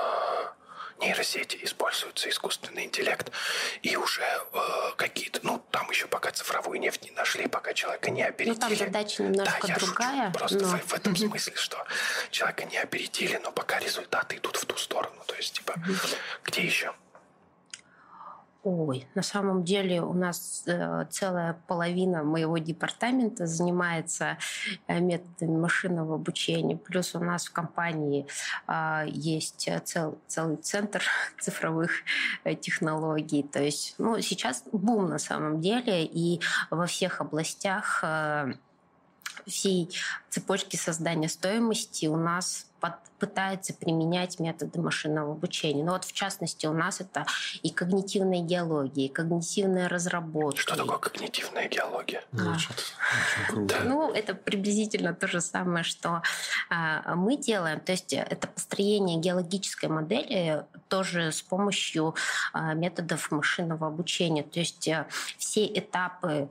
нейросети 1.01 1.59
используются, 1.63 2.29
искусственный 2.29 2.85
интеллект, 2.85 3.31
и 3.83 3.97
уже 3.97 4.23
э, 4.23 4.59
какие-то, 4.97 5.41
ну, 5.43 5.63
там 5.71 5.91
еще 5.91 6.07
пока 6.07 6.31
цифровую 6.31 6.81
нефть 6.81 7.05
не 7.05 7.11
нашли, 7.13 7.47
пока 7.47 7.73
человека 7.75 8.11
не 8.11 8.23
опередили. 8.23 8.55
Ну, 8.55 8.61
там 8.61 8.77
задача 8.77 9.23
немножко 9.23 9.59
да, 9.63 9.69
я 9.69 9.77
другая. 9.77 10.27
Шучу, 10.27 10.39
просто 10.39 10.59
но... 10.59 10.69
в, 10.69 10.87
в 10.87 10.95
этом 10.95 11.17
смысле, 11.17 11.55
что 11.57 11.85
человека 12.31 12.65
не 12.65 12.79
опередили, 12.79 13.41
но 13.43 13.53
пока 13.53 13.79
результаты 13.79 14.37
идут 14.37 14.57
в 14.57 14.67
ту 14.67 14.77
сторону. 14.77 15.23
То 15.27 15.35
есть, 15.35 15.55
типа, 15.55 15.75
где 16.45 16.63
еще? 16.63 16.93
Ой, 18.63 19.07
на 19.15 19.23
самом 19.23 19.65
деле 19.65 20.03
у 20.03 20.13
нас 20.13 20.65
э, 20.67 21.07
целая 21.09 21.59
половина 21.67 22.23
моего 22.23 22.59
департамента 22.59 23.47
занимается 23.47 24.37
э, 24.87 25.01
методами 25.01 25.57
машинного 25.57 26.17
обучения. 26.17 26.77
Плюс 26.77 27.15
у 27.15 27.21
нас 27.21 27.47
в 27.47 27.53
компании 27.53 28.27
э, 28.69 29.05
есть 29.09 29.67
цел, 29.85 30.19
целый 30.27 30.59
центр 30.59 31.03
цифровых 31.41 31.91
э, 32.45 32.55
технологий. 32.55 33.45
То 33.45 33.63
есть 33.63 33.95
ну, 33.97 34.21
сейчас 34.21 34.65
бум 34.73 35.09
на 35.09 35.19
самом 35.19 35.63
деле, 35.63 36.05
и 36.05 36.43
во 36.69 36.85
всех 36.85 37.23
областях 37.23 38.01
э, 38.03 38.53
всей 39.47 39.89
цепочки 40.29 40.77
создания 40.77 41.31
стоимости 41.31 42.05
у 42.05 42.17
нас 42.17 42.70
под, 42.81 42.95
пытается 43.19 43.75
применять 43.75 44.41
методы 44.41 44.81
машинного 44.81 45.33
обучения. 45.33 45.85
Но 45.85 45.93
вот 45.93 46.05
в 46.05 46.13
частности 46.13 46.67
у 46.67 46.73
нас 46.73 47.01
это 47.01 47.27
и 47.63 47.71
когнитивная 47.71 48.41
геология, 48.41 49.07
и 49.07 49.09
когнитивная 49.09 49.89
разработка. 49.89 50.61
Что 50.61 50.77
такое 50.77 50.99
когнитивная 50.99 51.69
геология? 51.69 52.25
Звучит 52.33 52.71
очень 52.71 53.55
круто. 53.55 53.77
Ну, 53.85 54.13
это 54.13 54.35
приблизительно 54.35 55.15
то 55.15 55.29
же 55.29 55.41
самое, 55.41 55.85
что 55.85 56.23
а, 56.71 57.15
мы 57.15 57.37
делаем. 57.37 57.81
То 57.81 57.93
есть 57.93 58.13
это 58.13 58.49
построение 58.49 59.19
геологической 59.19 59.89
модели 59.89 60.65
тоже 60.89 61.31
с 61.31 61.43
помощью 61.43 62.15
а, 62.53 62.75
методов 62.75 63.31
машинного 63.31 63.87
обучения. 63.87 64.43
То 64.43 64.61
есть 64.61 64.89
а, 64.89 65.07
все 65.37 65.67
этапы 65.67 66.49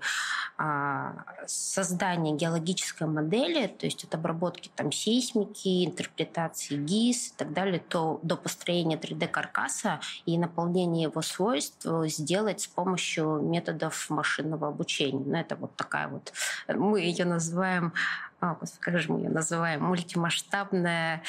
а, 0.57 1.25
создания 1.47 2.35
геологической 2.35 3.07
модели, 3.07 3.67
то 3.67 3.85
есть 3.85 4.03
от 4.03 4.13
обработки 4.13 4.69
там 4.75 4.91
сейсмики, 4.91 5.85
интерпретации 5.85 6.18
интерпретации 6.19 6.77
ГИС 6.77 7.29
и 7.29 7.33
так 7.37 7.53
далее, 7.53 7.79
то 7.79 8.19
до 8.23 8.35
построения 8.35 8.97
3D-каркаса 8.97 9.99
и 10.25 10.37
наполнения 10.37 11.03
его 11.03 11.21
свойств 11.21 11.87
сделать 12.05 12.61
с 12.61 12.67
помощью 12.67 13.41
методов 13.41 14.09
машинного 14.09 14.67
обучения. 14.67 15.23
Ну, 15.25 15.37
это 15.37 15.55
вот 15.55 15.75
такая 15.75 16.07
вот, 16.07 16.33
мы 16.67 17.01
ее 17.01 17.25
называем, 17.25 17.93
а, 18.41 18.57
как 18.79 18.99
же 18.99 19.11
мы 19.11 19.19
ее 19.19 19.29
называем, 19.29 19.83
мультимасштабная 19.83 21.23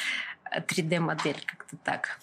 3D-модель, 0.57 1.43
как-то 1.47 1.77
так. 1.77 2.21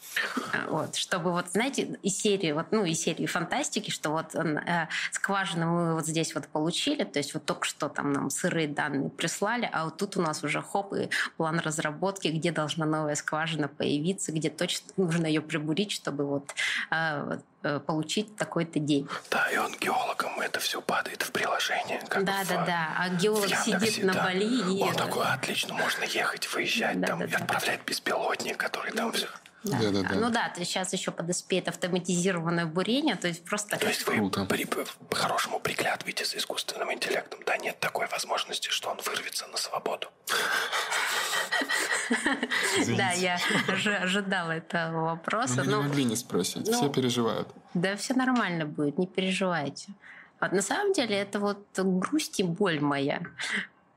А, 0.54 0.70
вот, 0.70 0.96
чтобы 0.96 1.32
вот, 1.32 1.50
знаете, 1.52 1.98
из 2.04 2.18
серии, 2.18 2.52
вот, 2.52 2.68
ну, 2.72 2.86
из 2.86 3.00
серии 3.00 3.26
фантастики, 3.26 3.90
что 3.90 4.12
вот 4.12 4.36
э, 4.36 4.88
скважину 5.12 5.68
мы 5.68 5.94
вот 5.96 6.06
здесь 6.06 6.36
вот 6.36 6.48
получили, 6.48 7.04
то 7.04 7.20
есть 7.20 7.34
вот 7.34 7.46
только 7.46 7.66
что 7.66 7.90
там 7.90 8.14
нам 8.14 8.30
сырые 8.30 8.68
данные 8.68 9.10
прислали, 9.10 9.70
а 9.72 9.86
вот 9.86 9.98
тут 9.98 10.18
у 10.18 10.22
нас 10.22 10.44
уже 10.44 10.62
хоп, 10.62 10.94
и 10.94 11.10
план 11.38 11.60
разработки, 11.60 12.28
где 12.28 12.52
должна 12.52 12.86
новая 12.86 13.16
скважина 13.16 13.68
появиться, 13.68 14.32
где 14.32 14.50
точно 14.50 14.92
нужно 14.98 15.26
ее 15.26 15.42
прибурить, 15.42 15.92
чтобы 15.92 16.26
вот 16.26 16.54
э, 16.92 17.18
Э, 17.18 17.38
получить 17.86 18.36
такой-то 18.36 18.80
день. 18.80 19.08
Да, 19.30 19.50
и 19.52 19.58
он 19.58 19.74
геологом, 19.80 20.40
это 20.42 20.60
все 20.60 20.82
падает 20.82 21.22
в 21.22 21.32
приложение. 21.32 22.02
Как 22.10 22.24
да, 22.24 22.44
в, 22.44 22.48
да, 22.48 22.66
да. 22.66 22.96
А 22.98 23.10
геолог 23.10 23.50
сидит 23.50 24.04
на 24.04 24.14
да. 24.14 24.24
Бали 24.24 24.46
и... 24.46 24.82
Он 24.82 24.96
такой, 24.96 25.26
отлично, 25.26 25.74
можно 25.74 26.04
ехать, 26.04 26.52
выезжать 26.54 27.00
да, 27.00 27.08
там 27.08 27.20
да, 27.20 27.26
и 27.26 27.30
да. 27.30 27.38
отправлять 27.38 27.82
беспилотник, 27.86 28.58
который 28.58 28.92
там 28.92 29.12
все... 29.12 29.26
Да. 29.26 29.32
Да, 29.64 29.92
да, 29.92 30.02
да. 30.04 30.16
Ну 30.16 30.30
да, 30.30 30.50
то 30.50 30.64
сейчас 30.64 30.94
еще 30.94 31.12
подоспеет 31.12 31.68
автоматизированное 31.68 32.66
бурение, 32.66 33.16
то 33.16 33.28
есть 33.28 33.44
просто... 33.44 33.78
То 33.78 33.88
есть 33.88 34.06
вы 34.08 34.30
при, 34.46 34.66
по-хорошему 34.66 35.60
приглядываете 35.60 36.26
за 36.26 36.38
искусственным 36.38 36.94
интеллектом, 36.94 37.40
да, 37.46 37.58
нет 37.58 37.80
такой 37.80 38.08
возможности, 38.08 38.70
что 38.70 38.90
он 38.90 38.98
вырвется 39.04 39.48
на 39.48 39.58
свободу. 39.58 40.10
Да, 42.98 43.12
я 43.12 43.38
ожидала 44.02 44.52
этого 44.52 45.02
вопроса. 45.02 45.64
Мы 45.64 45.68
не 45.68 45.76
могли 45.76 46.04
не 46.04 46.16
спросить, 46.16 46.68
все 46.68 46.84
ну, 46.84 46.90
переживают. 46.90 47.48
Да, 47.74 47.96
все 47.96 48.14
нормально 48.14 48.66
будет, 48.66 48.98
не 48.98 49.08
переживайте. 49.08 49.94
Вот 50.40 50.52
на 50.52 50.62
самом 50.62 50.94
деле 50.94 51.16
это 51.16 51.40
вот 51.40 51.66
грусть 51.78 52.40
и 52.40 52.44
боль 52.44 52.80
моя 52.80 53.22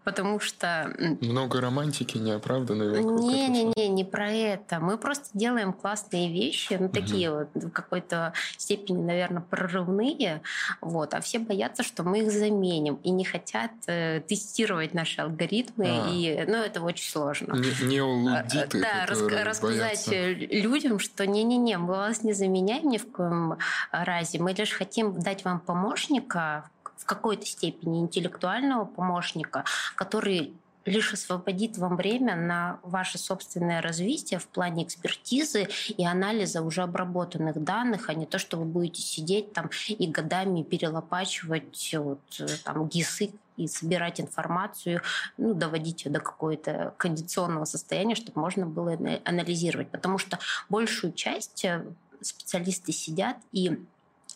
потому 0.05 0.41
что... 0.41 0.95
Много 1.21 1.61
романтики 1.61 2.19
неоправданной. 2.19 3.03
Не-не-не, 3.03 3.89
не 3.89 4.05
про 4.05 4.31
это. 4.31 4.81
Мы 4.81 4.97
просто 4.97 5.29
делаем 5.35 5.73
классные 5.73 6.33
вещи, 6.33 6.77
ну, 6.79 6.89
такие 6.89 7.31
угу. 7.31 7.49
вот 7.55 7.65
в 7.65 7.71
какой-то 7.71 8.33
степени, 8.57 9.03
наверное, 9.03 9.43
прорывные, 9.43 10.43
вот, 10.81 11.15
а 11.15 11.21
все 11.21 11.39
боятся, 11.39 11.83
что 11.83 12.03
мы 12.03 12.21
их 12.21 12.33
заменим 12.33 12.97
и 13.03 13.11
не 13.11 13.25
хотят 13.25 13.73
э, 13.87 14.21
тестировать 14.21 14.95
наши 14.95 15.21
алгоритмы, 15.21 15.87
а. 15.87 16.11
и, 16.11 16.45
ну, 16.47 16.57
это 16.57 16.81
очень 16.81 17.11
сложно. 17.11 17.55
Не, 17.55 17.87
неолудиты, 17.87 18.79
э, 18.79 18.81
Да, 18.81 19.07
рас, 19.07 19.21
рассказать 19.23 20.07
боятся. 20.09 20.33
людям, 20.33 20.99
что 20.99 21.27
не-не-не, 21.27 21.79
мы 21.79 21.95
вас 21.95 22.23
не 22.23 22.33
заменяем 22.33 22.89
ни 22.89 22.99
в 22.99 23.11
коем 23.11 23.59
разе, 23.91 24.39
мы 24.39 24.53
лишь 24.53 24.73
хотим 24.73 25.21
дать 25.21 25.45
вам 25.45 25.61
помощника, 25.61 26.71
в 27.01 27.07
какой-то 27.07 27.47
степени 27.47 28.01
интеллектуального 28.01 28.85
помощника, 28.85 29.65
который 29.97 30.53
лишь 30.85 31.13
освободит 31.13 31.79
вам 31.79 31.97
время 31.97 32.37
на 32.37 32.79
ваше 32.83 33.19
собственное 33.19 33.83
развитие 33.83 34.39
в 34.39 34.47
плане 34.47 34.85
экспертизы 34.85 35.69
и 35.89 36.07
анализа 36.07 36.63
уже 36.63 36.83
обработанных 36.83 37.63
данных, 37.63 38.09
а 38.09 38.15
не 38.15 38.27
то, 38.27 38.39
что 38.39 38.57
вы 38.59 38.65
будете 38.65 39.03
сидеть 39.03 39.53
там 39.53 39.71
и 39.89 40.07
годами 40.07 40.63
перелопачивать 40.63 41.95
вот, 41.95 42.21
там, 42.65 42.89
ГИСы 42.89 43.31
и 43.57 43.67
собирать 43.67 44.21
информацию, 44.21 45.03
ну, 45.37 45.55
доводить 45.55 46.05
ее 46.05 46.11
до 46.11 46.21
какого-то 46.21 46.95
кондиционного 46.97 47.67
состояния, 47.67 48.15
чтобы 48.15 48.41
можно 48.41 48.67
было 48.67 48.97
анализировать. 49.25 49.91
Потому 49.91 50.19
что 50.19 50.39
большую 50.71 51.13
часть 51.13 51.65
э, 51.65 51.85
специалисты 52.23 52.93
сидят 52.93 53.37
и 53.53 53.79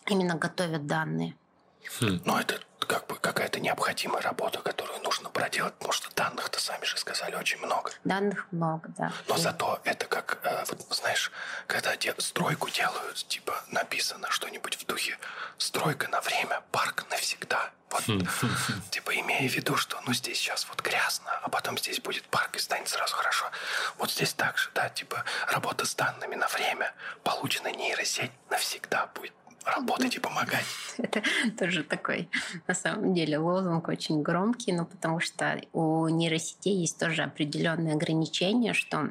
именно 0.07 0.35
готовят 0.35 0.85
данные. 0.85 1.35
Хм. 1.99 2.21
Но 2.25 2.39
это 2.39 2.59
как 2.87 3.07
бы 3.07 3.15
какая-то 3.15 3.59
необходимая 3.59 4.21
работа, 4.21 4.59
которую 4.59 5.01
нужно 5.01 5.29
проделать, 5.29 5.73
потому 5.75 5.91
что 5.91 6.13
данных-то, 6.15 6.59
сами 6.59 6.85
же 6.85 6.97
сказали, 6.97 7.35
очень 7.35 7.57
много. 7.59 7.91
Данных 8.03 8.47
много, 8.51 8.89
да. 8.97 9.11
Но 9.27 9.37
зато 9.37 9.79
это 9.83 10.05
как, 10.05 10.39
э, 10.43 10.63
вот, 10.69 10.81
знаешь, 10.91 11.31
когда 11.67 11.95
де- 11.97 12.13
стройку 12.19 12.69
делают, 12.69 13.27
типа 13.27 13.63
написано 13.69 14.29
что-нибудь 14.29 14.75
в 14.75 14.85
духе 14.85 15.17
«стройка 15.57 16.07
на 16.09 16.21
время, 16.21 16.61
парк 16.71 17.05
навсегда». 17.09 17.71
Вот, 17.89 18.03
хм. 18.07 18.19
типа, 18.91 19.15
имея 19.19 19.49
в 19.49 19.53
виду, 19.53 19.77
что, 19.77 19.99
ну, 20.05 20.13
здесь 20.13 20.37
сейчас 20.37 20.67
вот 20.69 20.81
грязно, 20.81 21.31
а 21.43 21.49
потом 21.49 21.77
здесь 21.77 21.99
будет 21.99 22.23
парк 22.25 22.55
и 22.55 22.59
станет 22.59 22.89
сразу 22.89 23.15
хорошо. 23.15 23.45
Вот 23.97 24.11
здесь 24.11 24.33
также, 24.33 24.69
да, 24.75 24.89
типа, 24.89 25.23
работа 25.47 25.85
с 25.85 25.95
данными 25.95 26.35
на 26.35 26.47
время, 26.47 26.93
полученная 27.23 27.71
нейросеть 27.73 28.31
навсегда 28.49 29.07
будет 29.15 29.33
работать 29.65 30.15
и 30.15 30.19
помогать. 30.19 30.65
Это 30.97 31.21
тоже 31.57 31.83
такой, 31.83 32.29
на 32.67 32.73
самом 32.73 33.13
деле, 33.13 33.37
лозунг 33.37 33.87
очень 33.87 34.21
громкий, 34.21 34.71
но 34.71 34.85
потому 34.85 35.19
что 35.19 35.59
у 35.73 36.07
нейросетей 36.07 36.75
есть 36.81 36.99
тоже 36.99 37.23
определенные 37.23 37.95
ограничения, 37.95 38.73
что 38.73 39.09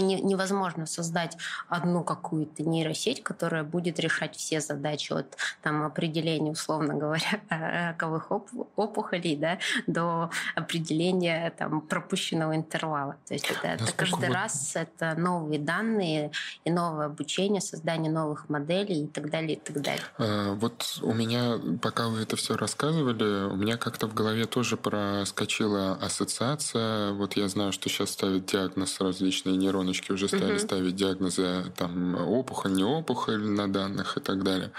невозможно 0.00 0.86
создать 0.86 1.36
одну 1.68 2.04
какую-то 2.04 2.62
нейросеть, 2.62 3.22
которая 3.22 3.64
будет 3.64 3.98
решать 3.98 4.36
все 4.36 4.60
задачи 4.60 5.12
от 5.12 5.36
там, 5.62 5.82
определения, 5.84 6.52
условно 6.52 6.94
говоря, 6.94 7.40
раковых 7.48 8.30
опухолей 8.30 9.36
да, 9.36 9.58
до 9.86 10.30
определения 10.54 11.50
там, 11.56 11.80
пропущенного 11.80 12.56
интервала. 12.56 13.16
То 13.26 13.34
есть 13.34 13.50
это, 13.50 13.68
это 13.68 13.92
каждый 13.92 14.28
вы... 14.28 14.34
раз 14.34 14.76
это 14.76 15.14
новые 15.16 15.58
данные 15.58 16.30
и 16.64 16.70
новое 16.70 17.06
обучение, 17.06 17.60
создание 17.60 18.10
новых 18.10 18.48
моделей 18.48 19.04
и 19.04 19.06
так 19.06 19.30
далее, 19.30 19.56
и 19.56 19.60
так 19.60 19.80
далее. 19.80 20.02
А, 20.18 20.54
вот 20.54 20.98
у 21.02 21.12
меня, 21.12 21.58
пока 21.80 22.08
вы 22.08 22.22
это 22.22 22.36
все 22.36 22.56
рассказывали, 22.56 23.46
у 23.46 23.56
меня 23.56 23.76
как-то 23.76 24.06
в 24.06 24.14
голове 24.14 24.46
тоже 24.46 24.76
проскочила 24.76 25.94
ассоциация. 25.94 27.12
Вот 27.12 27.34
я 27.36 27.48
знаю, 27.48 27.72
что 27.72 27.88
сейчас 27.88 28.10
ставят 28.10 28.46
диагноз 28.46 29.00
различные 29.00 29.56
нейроны 29.56 29.85
нейроночки 29.86 30.12
уже 30.12 30.28
стали 30.28 30.52
угу. 30.52 30.58
ставить 30.58 30.96
диагнозы 30.96 31.72
там 31.76 32.14
опухоль, 32.14 32.72
не 32.72 32.84
опухоль 32.84 33.38
на 33.38 33.72
данных 33.72 34.16
и 34.16 34.20
так 34.20 34.42
далее. 34.42 34.70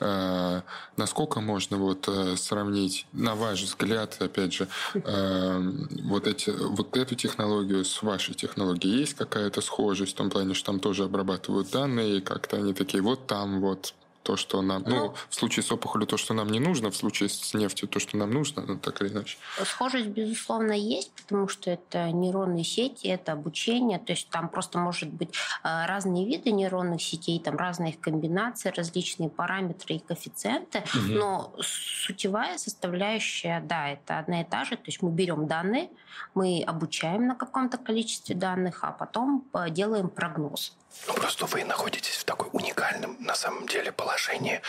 А, 0.00 0.62
насколько 0.96 1.40
можно 1.40 1.76
вот 1.76 2.08
э, 2.08 2.36
сравнить, 2.36 3.06
на 3.12 3.34
ваш 3.34 3.62
взгляд, 3.62 4.16
опять 4.20 4.52
же, 4.52 4.68
а, 4.94 5.62
вот, 6.04 6.26
эти, 6.26 6.50
вот 6.50 6.96
эту 6.96 7.14
технологию 7.14 7.84
с 7.84 8.02
вашей 8.02 8.34
технологией? 8.34 9.00
Есть 9.00 9.14
какая-то 9.14 9.60
схожесть 9.60 10.12
в 10.12 10.16
том 10.16 10.30
плане, 10.30 10.54
что 10.54 10.66
там 10.66 10.80
тоже 10.80 11.04
обрабатывают 11.04 11.70
данные, 11.70 12.18
и 12.18 12.20
как-то 12.20 12.56
они 12.56 12.74
такие, 12.74 13.02
вот 13.02 13.26
там 13.26 13.60
вот 13.60 13.94
то, 14.28 14.36
что 14.36 14.60
нам... 14.60 14.82
Ну, 14.86 14.96
ну, 14.96 15.14
в 15.30 15.34
случае 15.34 15.62
с 15.62 15.72
опухолью 15.72 16.06
то, 16.06 16.18
что 16.18 16.34
нам 16.34 16.50
не 16.50 16.60
нужно, 16.60 16.90
в 16.90 16.96
случае 16.96 17.30
с 17.30 17.54
нефтью 17.54 17.88
то, 17.88 17.98
что 17.98 18.18
нам 18.18 18.30
нужно, 18.30 18.62
ну, 18.68 18.76
так 18.76 19.00
или 19.00 19.08
иначе. 19.08 19.38
Схожесть, 19.64 20.08
безусловно, 20.08 20.72
есть, 20.72 21.12
потому 21.12 21.48
что 21.48 21.70
это 21.70 22.10
нейронные 22.10 22.62
сети, 22.62 23.08
это 23.08 23.32
обучение, 23.32 23.98
то 23.98 24.12
есть 24.12 24.28
там 24.28 24.50
просто 24.50 24.78
может 24.78 25.08
быть 25.08 25.30
э, 25.64 25.86
разные 25.86 26.26
виды 26.26 26.50
нейронных 26.50 27.00
сетей, 27.00 27.40
там 27.40 27.56
разные 27.56 27.92
их 27.92 28.00
комбинации, 28.00 28.68
различные 28.68 29.30
параметры 29.30 29.94
и 29.94 29.98
коэффициенты, 29.98 30.80
угу. 30.80 31.12
но 31.12 31.54
сутевая 31.62 32.58
составляющая, 32.58 33.62
да, 33.66 33.88
это 33.88 34.18
одна 34.18 34.42
и 34.42 34.44
та 34.44 34.66
же, 34.66 34.76
то 34.76 34.84
есть 34.88 35.00
мы 35.00 35.10
берем 35.10 35.46
данные, 35.46 35.88
мы 36.34 36.62
обучаем 36.66 37.26
на 37.26 37.34
каком-то 37.34 37.78
количестве 37.78 38.34
данных, 38.34 38.80
а 38.82 38.92
потом 38.92 39.46
э, 39.54 39.70
делаем 39.70 40.10
прогноз. 40.10 40.76
Ну, 41.06 41.14
просто 41.14 41.46
вы 41.46 41.64
находитесь 41.64 42.16
в 42.16 42.24
такой 42.24 42.48
уникальном, 42.52 43.16
на 43.20 43.34
самом 43.34 43.66
деле, 43.66 43.92
положении, 43.92 44.60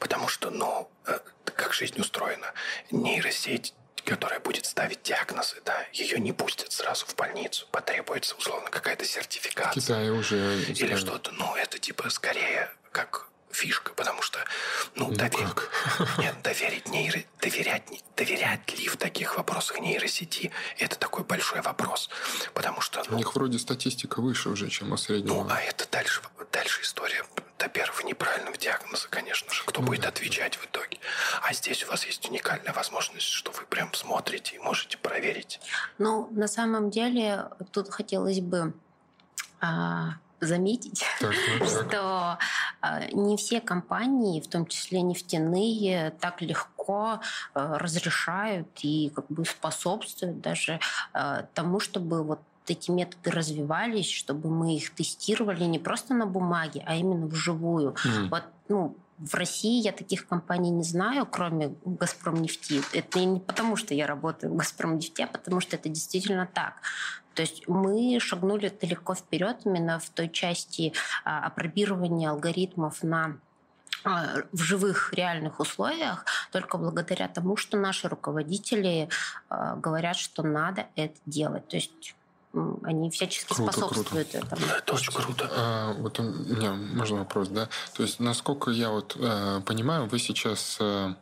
потому 0.00 0.28
что, 0.28 0.50
ну, 0.50 0.88
э, 1.06 1.18
как 1.44 1.72
жизнь 1.72 2.00
устроена. 2.00 2.52
Нейросеть 2.90 3.74
которая 4.04 4.38
будет 4.38 4.66
ставить 4.66 5.02
диагнозы, 5.02 5.56
да, 5.64 5.86
ее 5.92 6.18
не 6.20 6.32
пустят 6.32 6.70
сразу 6.72 7.06
в 7.06 7.14
больницу, 7.14 7.66
потребуется 7.70 8.34
условно 8.36 8.68
какая-то 8.70 9.04
сертификация. 9.04 9.80
В 9.80 9.84
Китае 9.84 10.12
уже 10.12 10.62
или 10.62 10.94
что-то, 10.94 11.30
ну 11.32 11.54
это 11.56 11.78
типа 11.78 12.10
скорее 12.10 12.70
как 12.92 13.28
фишка, 13.54 13.92
потому 13.94 14.22
что, 14.22 14.38
ну, 14.94 15.08
ну 15.08 15.16
довер... 15.16 15.54
Нет, 16.18 16.34
доверить 16.42 16.88
нейро... 16.88 17.20
доверять, 17.40 17.84
доверять 18.16 18.78
ли 18.78 18.88
в 18.88 18.96
таких 18.96 19.36
вопросах 19.36 19.80
нейросети, 19.80 20.50
это 20.78 20.98
такой 20.98 21.24
большой 21.24 21.62
вопрос, 21.62 22.10
потому 22.52 22.80
что... 22.80 23.02
Ну, 23.08 23.16
у 23.16 23.18
них 23.18 23.34
вроде 23.34 23.58
статистика 23.58 24.20
выше 24.20 24.50
уже, 24.50 24.68
чем 24.68 24.92
у 24.92 24.96
среднего. 24.96 25.44
Ну, 25.44 25.46
а 25.50 25.60
это 25.60 25.86
дальше, 25.90 26.20
дальше 26.52 26.82
история 26.82 27.24
до 27.58 27.68
первого 27.68 28.02
неправильного 28.02 28.56
диагноза, 28.56 29.08
конечно 29.08 29.52
же, 29.52 29.62
кто 29.64 29.80
ну, 29.80 29.86
будет 29.86 30.02
да, 30.02 30.08
отвечать 30.08 30.54
да. 30.54 30.58
в 30.58 30.66
итоге. 30.66 30.98
А 31.42 31.52
здесь 31.54 31.84
у 31.84 31.88
вас 31.88 32.04
есть 32.04 32.28
уникальная 32.28 32.72
возможность, 32.72 33.26
что 33.26 33.52
вы 33.52 33.64
прям 33.64 33.92
смотрите 33.94 34.56
и 34.56 34.58
можете 34.58 34.98
проверить. 34.98 35.60
Ну, 35.98 36.28
на 36.32 36.48
самом 36.48 36.90
деле, 36.90 37.48
тут 37.72 37.90
хотелось 37.90 38.40
бы 38.40 38.74
а, 39.60 40.14
заметить, 40.40 41.04
так, 41.20 41.34
так. 41.58 41.68
что 41.68 42.38
а, 42.80 43.06
не 43.12 43.36
все 43.36 43.60
компании, 43.60 44.40
в 44.40 44.48
том 44.48 44.66
числе 44.66 45.02
нефтяные, 45.02 46.12
так 46.20 46.42
легко 46.42 47.20
а, 47.54 47.78
разрешают 47.78 48.68
и 48.82 49.10
как 49.14 49.26
бы 49.28 49.44
способствуют 49.44 50.40
даже 50.40 50.80
а, 51.12 51.46
тому, 51.54 51.80
чтобы 51.80 52.22
вот 52.22 52.40
эти 52.66 52.90
методы 52.90 53.30
развивались, 53.30 54.10
чтобы 54.10 54.48
мы 54.48 54.76
их 54.76 54.94
тестировали 54.94 55.64
не 55.64 55.78
просто 55.78 56.14
на 56.14 56.26
бумаге, 56.26 56.82
а 56.86 56.94
именно 56.94 57.26
вживую. 57.26 57.94
Mm. 58.04 58.28
Вот, 58.30 58.42
ну, 58.68 58.96
в 59.18 59.34
России 59.34 59.80
я 59.82 59.92
таких 59.92 60.26
компаний 60.26 60.70
не 60.70 60.82
знаю, 60.82 61.26
кроме 61.26 61.74
«Газпром 61.84 62.42
нефти». 62.42 62.82
Это 62.92 63.20
не 63.20 63.40
потому, 63.40 63.76
что 63.76 63.94
я 63.94 64.06
работаю 64.06 64.52
в 64.52 64.56
«Газпром 64.56 64.96
нефти», 64.96 65.22
а 65.22 65.26
потому 65.26 65.60
что 65.60 65.76
это 65.76 65.88
действительно 65.88 66.48
так. 66.52 66.82
То 67.34 67.42
есть 67.42 67.68
мы 67.68 68.18
шагнули 68.20 68.68
далеко 68.68 69.14
вперед 69.14 69.58
именно 69.64 69.98
в 69.98 70.08
той 70.10 70.28
части 70.28 70.92
а, 71.24 71.46
опробирования 71.46 72.30
алгоритмов 72.30 73.02
на 73.02 73.38
а, 74.04 74.42
в 74.52 74.58
живых 74.58 75.12
реальных 75.14 75.60
условиях 75.60 76.24
только 76.52 76.78
благодаря 76.78 77.28
тому, 77.28 77.56
что 77.56 77.76
наши 77.76 78.08
руководители 78.08 79.08
а, 79.48 79.76
говорят, 79.76 80.16
что 80.16 80.42
надо 80.42 80.86
это 80.94 81.18
делать. 81.26 81.66
То 81.68 81.76
есть 81.76 82.14
они 82.82 83.10
всячески 83.10 83.52
круто, 83.52 83.72
способствуют 83.72 84.08
круто. 84.08 84.38
этому. 84.38 84.66
Это 84.66 84.94
очень 84.94 85.12
круто. 85.12 85.50
А, 85.50 85.92
вот 85.94 86.18
у 86.18 86.22
меня 86.22 86.72
можно 86.72 87.18
вопрос, 87.18 87.48
да? 87.48 87.68
То 87.94 88.02
есть, 88.02 88.20
насколько 88.20 88.70
я 88.70 88.90
вот 88.90 89.16
э, 89.18 89.60
понимаю, 89.66 90.06
вы 90.06 90.18
сейчас 90.18 90.76
э, 90.80 91.14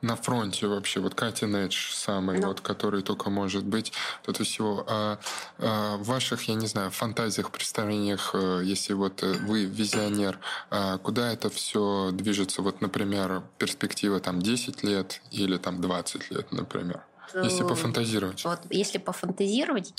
на 0.00 0.16
фронте 0.16 0.66
вообще, 0.66 1.00
вот 1.00 1.14
cutting 1.14 1.66
edge 1.66 1.92
самый, 1.92 2.38
no. 2.38 2.46
вот, 2.46 2.60
который 2.60 3.02
только 3.02 3.30
может 3.30 3.64
быть, 3.64 3.92
вот 4.26 4.36
это 4.36 4.44
всего. 4.44 4.84
А, 4.88 5.18
а 5.58 5.96
в 5.96 6.04
ваших, 6.04 6.42
я 6.48 6.54
не 6.54 6.66
знаю, 6.66 6.90
фантазиях, 6.90 7.50
представлениях, 7.50 8.30
э, 8.34 8.62
если 8.64 8.94
вот 8.94 9.22
вы 9.22 9.64
визионер, 9.64 10.38
а 10.70 10.98
куда 10.98 11.32
это 11.32 11.50
все 11.50 12.10
движется, 12.12 12.62
вот, 12.62 12.80
например, 12.80 13.42
перспектива 13.58 14.20
там 14.20 14.40
10 14.40 14.82
лет 14.82 15.20
или 15.30 15.58
там 15.58 15.80
20 15.80 16.30
лет, 16.30 16.52
например? 16.52 17.04
Если 17.34 17.62
пофантазировать. 17.62 18.44
Вот, 18.44 18.60
если 18.70 18.98
пофантазировать, 18.98 19.94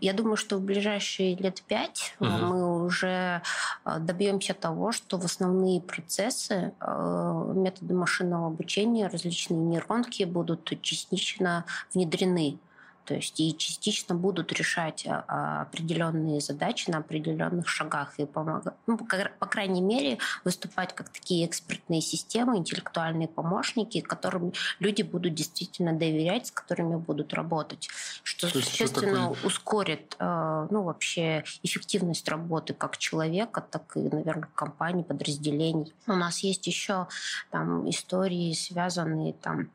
я 0.00 0.12
думаю, 0.12 0.36
что 0.36 0.58
в 0.58 0.62
ближайшие 0.62 1.34
лет 1.36 1.62
пять 1.62 2.14
угу. 2.20 2.28
мы 2.28 2.84
уже 2.84 3.42
э, 3.84 3.98
добьемся 3.98 4.54
того, 4.54 4.92
что 4.92 5.18
в 5.18 5.24
основные 5.24 5.80
процессы 5.80 6.72
э, 6.80 7.52
методы 7.54 7.94
машинного 7.94 8.46
обучения, 8.46 9.08
различные 9.08 9.58
нейронки 9.58 10.22
будут 10.24 10.72
частично 10.82 11.64
внедрены 11.92 12.58
то 13.06 13.14
есть 13.14 13.38
и 13.38 13.56
частично 13.56 14.14
будут 14.14 14.52
решать 14.52 15.06
а, 15.06 15.24
а, 15.28 15.62
определенные 15.62 16.40
задачи 16.40 16.90
на 16.90 16.98
определенных 16.98 17.68
шагах 17.68 18.18
и 18.18 18.26
помогать, 18.26 18.74
ну, 18.86 18.98
по 18.98 19.46
крайней 19.46 19.80
мере, 19.80 20.18
выступать 20.44 20.92
как 20.94 21.08
такие 21.08 21.46
экспертные 21.46 22.00
системы, 22.00 22.58
интеллектуальные 22.58 23.28
помощники, 23.28 24.00
которым 24.00 24.52
люди 24.80 25.02
будут 25.02 25.34
действительно 25.34 25.92
доверять, 25.92 26.48
с 26.48 26.50
которыми 26.50 26.96
будут 26.96 27.32
работать, 27.32 27.88
что 28.24 28.50
То 28.50 28.60
существенно 28.60 29.28
такое... 29.28 29.46
ускорит 29.46 30.16
а, 30.18 30.66
ну, 30.70 30.82
вообще 30.82 31.44
эффективность 31.62 32.28
работы 32.28 32.74
как 32.74 32.98
человека, 32.98 33.60
так 33.60 33.96
и, 33.96 34.00
наверное, 34.00 34.48
компаний, 34.54 35.04
подразделений. 35.04 35.94
У 36.08 36.14
нас 36.14 36.40
есть 36.40 36.66
еще 36.66 37.06
там 37.50 37.88
истории, 37.88 38.52
связанные 38.52 39.32
там 39.32 39.70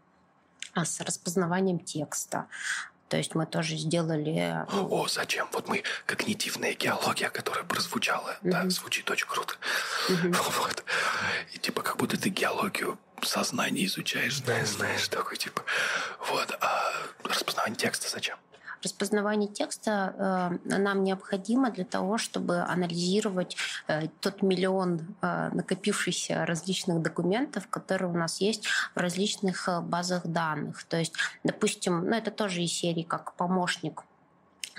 с 0.76 1.02
распознаванием 1.02 1.80
текста, 1.80 2.48
то 3.12 3.18
есть 3.18 3.36
мы 3.36 3.46
тоже 3.46 3.76
сделали... 3.76 4.66
Ну, 4.72 4.88
О, 4.90 5.06
зачем? 5.10 5.50
Вот 5.52 5.68
мы 5.68 5.84
когнитивная 6.06 6.74
геология, 6.76 7.30
которая 7.30 7.66
прозвучала, 7.66 8.38
mm-hmm. 8.42 8.52
да, 8.52 8.70
звучит 8.70 9.12
очень 9.12 9.28
круто. 9.28 9.56
Mm-hmm. 10.08 10.38
Вот. 10.62 10.84
И 11.54 11.58
типа 11.58 11.82
как 11.82 11.98
будто 11.98 12.18
ты 12.18 12.30
геологию 12.30 12.98
сознания 13.22 13.86
изучаешь, 13.86 14.38
знаешь, 14.38 14.70
знаешь, 14.70 15.10
такой 15.10 15.36
типа. 15.36 15.62
Вот. 16.30 16.58
А 16.62 16.94
распознавание 17.26 17.76
текста 17.76 18.08
зачем? 18.08 18.38
Распознавание 18.84 19.48
текста 19.48 20.60
э, 20.66 20.78
нам 20.78 21.04
необходимо 21.04 21.72
для 21.72 21.86
того, 21.86 22.18
чтобы 22.18 22.60
анализировать 22.62 23.56
э, 23.88 24.08
тот 24.20 24.42
миллион 24.42 25.16
э, 25.22 25.50
накопившихся 25.54 26.46
различных 26.46 27.02
документов, 27.02 27.68
которые 27.68 28.12
у 28.12 28.18
нас 28.18 28.42
есть 28.42 28.68
в 28.96 29.00
различных 29.00 29.70
базах 29.84 30.26
данных. 30.26 30.84
То 30.84 30.98
есть, 30.98 31.14
допустим, 31.44 32.06
ну 32.06 32.16
это 32.16 32.32
тоже 32.32 32.64
из 32.64 32.74
серии 32.74 33.04
как 33.04 33.34
помощник 33.34 34.04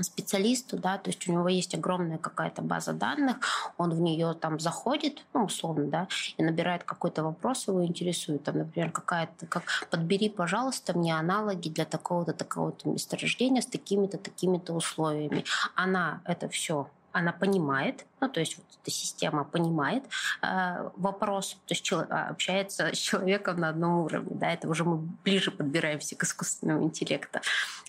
специалисту, 0.00 0.78
да, 0.78 0.98
то 0.98 1.10
есть 1.10 1.28
у 1.28 1.32
него 1.32 1.48
есть 1.48 1.74
огромная 1.74 2.18
какая-то 2.18 2.62
база 2.62 2.92
данных, 2.92 3.36
он 3.76 3.90
в 3.90 4.00
нее 4.00 4.34
там 4.34 4.58
заходит, 4.58 5.24
ну, 5.34 5.44
условно, 5.44 5.86
да, 5.86 6.08
и 6.36 6.42
набирает 6.42 6.84
какой-то 6.84 7.22
вопрос, 7.22 7.68
его 7.68 7.84
интересует, 7.84 8.44
там, 8.44 8.58
например, 8.58 8.90
какая-то, 8.90 9.46
как, 9.46 9.64
подбери, 9.90 10.28
пожалуйста, 10.28 10.96
мне 10.96 11.16
аналоги 11.16 11.68
для 11.68 11.84
такого-то, 11.84 12.32
такого-то 12.32 12.88
месторождения 12.88 13.60
с 13.60 13.66
такими-то, 13.66 14.18
такими-то 14.18 14.72
условиями. 14.72 15.44
Она 15.74 16.20
это 16.24 16.48
все 16.48 16.88
она 17.12 17.32
понимает, 17.32 18.06
ну, 18.20 18.28
то 18.28 18.40
есть 18.40 18.56
вот 18.56 18.66
эта 18.80 18.90
система 18.90 19.44
понимает 19.44 20.04
э, 20.42 20.88
вопрос, 20.96 21.58
то 21.66 21.74
есть 21.74 21.82
человек, 21.82 22.10
общается 22.10 22.94
с 22.94 22.98
человеком 22.98 23.60
на 23.60 23.68
одном 23.68 24.00
уровне, 24.00 24.30
да, 24.34 24.52
это 24.52 24.68
уже 24.68 24.84
мы 24.84 24.96
ближе 24.96 25.50
подбираемся 25.50 26.16
к 26.16 26.24
искусственному 26.24 26.84
интеллекту, 26.84 27.40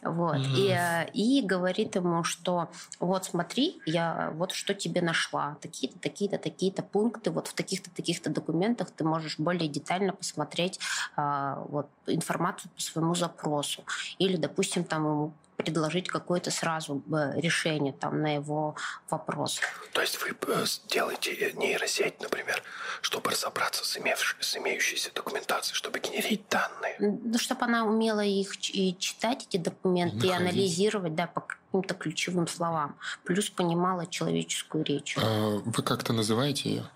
вот, 0.05 0.37
mm-hmm. 0.37 0.55
и, 0.55 0.69
э, 0.69 1.09
и 1.13 1.41
говорит 1.41 1.95
ему, 1.95 2.23
что 2.23 2.69
вот 2.99 3.25
смотри, 3.25 3.81
я 3.85 4.31
вот 4.35 4.51
что 4.51 4.73
тебе 4.73 5.01
нашла, 5.01 5.57
такие-то, 5.61 5.99
такие-то, 5.99 6.37
такие-то 6.37 6.83
пункты, 6.83 7.31
вот 7.31 7.47
в 7.47 7.53
таких-то, 7.53 7.89
таких-то 7.91 8.29
документах 8.29 8.91
ты 8.91 9.03
можешь 9.03 9.39
более 9.39 9.67
детально 9.67 10.13
посмотреть 10.13 10.79
э, 11.17 11.55
вот 11.69 11.87
информацию 12.07 12.71
по 12.75 12.81
своему 12.81 13.15
запросу, 13.15 13.83
или, 14.17 14.35
допустим, 14.37 14.83
там 14.83 15.05
ему 15.05 15.33
предложить 15.63 16.07
какое-то 16.07 16.51
сразу 16.51 17.03
решение 17.35 17.93
там, 17.93 18.21
на 18.21 18.35
его 18.35 18.75
вопрос. 19.09 19.59
То 19.93 20.01
есть 20.01 20.19
вы 20.21 20.35
э, 20.47 20.65
делаете 20.87 21.53
нейросеть, 21.55 22.21
например, 22.21 22.61
чтобы 23.01 23.31
разобраться 23.31 23.85
с, 23.85 23.97
имевш... 23.97 24.37
с 24.39 24.57
имеющейся 24.57 25.13
документацией, 25.13 25.75
чтобы 25.75 25.99
генерить 25.99 26.43
данные? 26.49 26.95
Ну, 26.99 27.37
чтобы 27.37 27.65
она 27.65 27.85
умела 27.85 28.21
их 28.21 28.53
и 28.73 28.95
читать, 28.97 29.47
эти 29.47 29.57
документы, 29.57 30.15
Находить. 30.15 30.31
и 30.31 30.35
анализировать 30.35 31.15
да, 31.15 31.27
по 31.27 31.41
каким-то 31.41 31.93
ключевым 31.93 32.47
словам. 32.47 32.97
Плюс 33.23 33.49
понимала 33.49 34.05
человеческую 34.05 34.83
речь. 34.83 35.17
А 35.17 35.61
вы 35.63 35.83
как-то 35.83 36.13
называете 36.13 36.69
ее? 36.69 36.89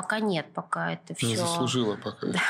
Пока 0.00 0.18
нет, 0.18 0.46
пока 0.54 0.92
это 0.94 1.14
все... 1.14 1.26
Не 1.26 1.36
заслужила 1.36 1.94
пока. 1.96 2.26
Да, 2.26 2.40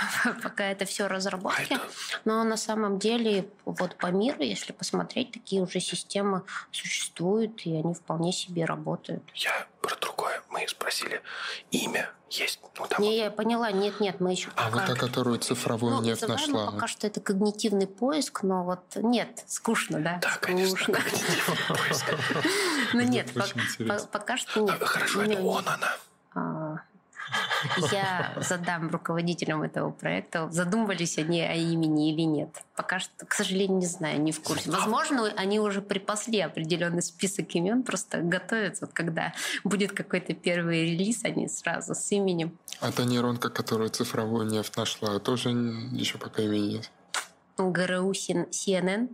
пока 0.40 0.64
это 0.66 0.84
все 0.84 1.08
разработки. 1.08 1.78
Но 2.24 2.44
на 2.44 2.56
самом 2.56 3.00
деле 3.00 3.48
вот 3.64 3.96
по 3.96 4.06
миру, 4.06 4.40
если 4.40 4.72
посмотреть, 4.72 5.32
такие 5.32 5.60
уже 5.60 5.80
системы 5.80 6.44
существуют, 6.70 7.66
и 7.66 7.74
они 7.74 7.94
вполне 7.94 8.32
себе 8.32 8.64
работают. 8.66 9.24
Я 9.34 9.66
про 9.82 9.96
другое. 9.96 10.40
Мы 10.50 10.64
спросили, 10.68 11.22
имя 11.72 12.08
есть? 12.30 12.60
Ну, 12.78 12.86
там... 12.86 13.02
Не, 13.02 13.18
я 13.18 13.32
поняла, 13.32 13.72
нет-нет, 13.72 14.20
мы 14.20 14.30
еще 14.30 14.50
а 14.54 14.70
пока... 14.70 14.86
Вот 14.86 14.86
та, 14.86 14.94
которую 14.94 15.38
цифровую 15.40 15.96
ну, 15.96 16.02
нефть 16.02 16.28
нашла? 16.28 16.70
пока 16.70 16.86
что 16.86 17.08
это 17.08 17.20
когнитивный 17.20 17.88
поиск, 17.88 18.44
но 18.44 18.62
вот 18.62 18.80
нет, 18.94 19.42
скучно, 19.48 19.98
да? 19.98 20.20
Да, 20.22 20.36
конечно, 20.40 20.76
когнитивный 20.76 21.56
поиск. 21.68 22.14
Ну 22.94 23.00
нет, 23.00 23.32
пока 24.12 24.36
что 24.36 24.60
нет. 24.60 24.80
Хорошо, 24.80 25.22
это 25.22 25.42
он, 25.42 25.64
она. 25.66 25.96
Я 27.92 28.32
задам 28.36 28.90
руководителям 28.90 29.62
этого 29.62 29.90
проекта, 29.90 30.50
задумывались 30.50 31.18
они 31.18 31.42
о 31.42 31.54
имени 31.54 32.12
или 32.12 32.22
нет. 32.22 32.62
Пока 32.74 32.98
что, 32.98 33.26
к 33.26 33.34
сожалению, 33.34 33.78
не 33.78 33.86
знаю, 33.86 34.20
не 34.20 34.32
в 34.32 34.40
курсе. 34.40 34.70
Возможно, 34.70 35.30
они 35.36 35.60
уже 35.60 35.82
припасли 35.82 36.40
определенный 36.40 37.02
список 37.02 37.54
имен, 37.54 37.82
просто 37.82 38.18
готовятся. 38.18 38.86
Вот 38.86 38.94
когда 38.94 39.34
будет 39.64 39.92
какой-то 39.92 40.34
первый 40.34 40.86
релиз, 40.86 41.24
они 41.24 41.48
сразу 41.48 41.94
с 41.94 42.12
именем. 42.12 42.56
А 42.80 42.92
та 42.92 43.04
нейронка, 43.04 43.50
которая 43.50 43.88
цифровую 43.88 44.46
нефть 44.46 44.76
нашла, 44.76 45.18
тоже 45.18 45.50
еще 45.50 46.18
пока 46.18 46.42
имени 46.42 46.76
нет? 46.76 46.90
ГРУ 47.68 48.12
CNN. 48.12 49.08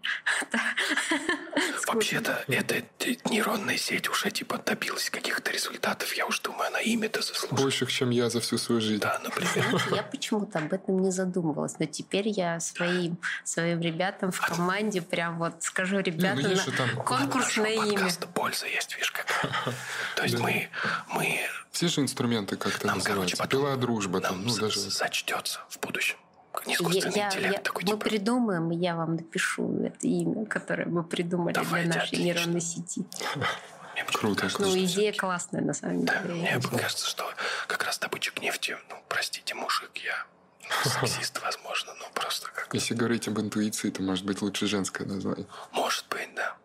Вообще-то 1.87 2.45
эта 2.49 2.83
нейронная 3.31 3.77
сеть 3.77 4.09
уже 4.09 4.31
типа 4.31 4.59
добилась 4.59 5.11
каких-то 5.11 5.51
результатов. 5.51 6.13
Я 6.15 6.27
уж 6.27 6.41
думаю, 6.41 6.69
она 6.69 6.81
имя-то 6.81 7.23
заслуживает. 7.23 7.63
Больших, 7.63 7.93
чем 7.93 8.11
я 8.11 8.31
за 8.31 8.41
всю 8.41 8.59
свою 8.59 8.81
жизнь. 8.81 9.01
Да, 9.01 9.21
например. 9.23 9.83
Я 9.95 10.03
почему-то 10.03 10.59
об 10.59 10.73
этом 10.73 11.01
не 11.01 11.11
задумывалась. 11.11 11.79
Но 11.79 11.87
теперь 11.87 12.29
я 12.29 12.61
своим, 12.61 13.19
своим 13.45 13.81
ребятам 13.81 14.33
в 14.33 14.41
команде 14.41 15.03
прям 15.03 15.39
вот 15.39 15.63
скажу, 15.63 15.99
ребята, 15.99 16.43
ну, 16.43 16.49
на 16.49 16.73
там... 16.73 17.05
конкурс 17.05 17.57
на 17.57 17.69
имя. 17.69 18.09
польза 18.35 18.67
есть, 18.67 18.93
видишь, 18.95 19.13
как. 19.13 19.27
То 20.17 20.23
есть 20.23 20.39
мы, 20.39 20.69
мы... 21.13 21.41
Все 21.71 21.89
же 21.89 22.01
инструменты 22.01 22.57
как-то 22.57 22.87
называются. 22.87 23.47
Пила 23.47 23.77
дружба. 23.77 24.21
Нам 24.21 24.45
ну, 24.45 24.57
даже... 24.57 24.81
зачтется 24.81 25.61
в 25.69 25.79
будущем 25.81 26.17
искусственный 26.67 27.17
я, 27.17 27.29
интеллект 27.29 27.55
я, 27.55 27.61
такой. 27.61 27.83
Мы 27.85 27.91
типа... 27.91 28.05
придумаем, 28.09 28.71
и 28.71 28.77
я 28.77 28.97
вам 28.97 29.17
напишу 29.17 29.83
это 29.83 30.07
имя, 30.07 30.47
которое 30.47 30.87
мы 30.87 31.03
придумали 31.03 31.55
Давайте, 31.55 31.87
для 31.87 31.95
нашей 31.95 32.07
отлично. 32.07 32.25
нейронной 32.25 32.61
сети. 32.61 33.07
Мне 33.95 34.05
Круто. 34.13 34.43
Кажется, 34.43 34.63
ну, 34.63 34.79
идея 34.79 35.13
классная, 35.13 35.63
на 35.63 35.73
самом 35.73 36.05
да, 36.05 36.23
деле. 36.23 36.35
Мне 36.35 36.61
кажется, 36.79 37.07
что 37.07 37.25
как 37.67 37.85
раз 37.85 37.99
добытчик 37.99 38.41
нефти, 38.43 38.77
ну, 38.91 38.97
простите, 39.09 39.55
мужик, 39.55 39.91
я 39.97 40.27
сексист, 40.85 41.41
возможно, 41.43 41.95
но 42.01 42.09
просто 42.13 42.51
как... 42.55 42.75
Если 42.75 42.95
говорить 42.95 43.27
об 43.29 43.39
интуиции, 43.41 43.91
то, 43.91 44.03
может 44.03 44.25
быть, 44.25 44.43
лучше 44.43 44.67
женское 44.67 45.07
название. 45.07 45.47
Может 45.73 46.07
быть, 46.09 46.29
да. 46.35 46.57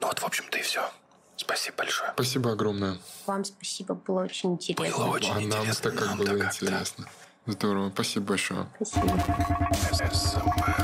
Ну 0.00 0.06
вот, 0.06 0.18
в 0.18 0.24
общем-то, 0.24 0.58
и 0.58 0.62
все. 0.62 0.90
Спасибо 1.36 1.78
большое. 1.78 2.10
Спасибо 2.14 2.52
огромное. 2.52 2.98
Вам 3.26 3.44
спасибо, 3.44 3.94
было 3.94 4.22
очень 4.22 4.52
интересно. 4.52 4.96
Было 4.96 5.08
очень 5.08 5.32
а 5.32 5.42
интересно. 5.42 5.64
Нам-то 5.64 5.90
как 5.90 6.08
нам 6.08 6.18
было 6.18 6.44
интересно. 6.44 7.08
Здорово, 7.46 7.90
спасибо 7.90 8.26
большое. 8.26 8.66
Спасибо. 8.80 10.78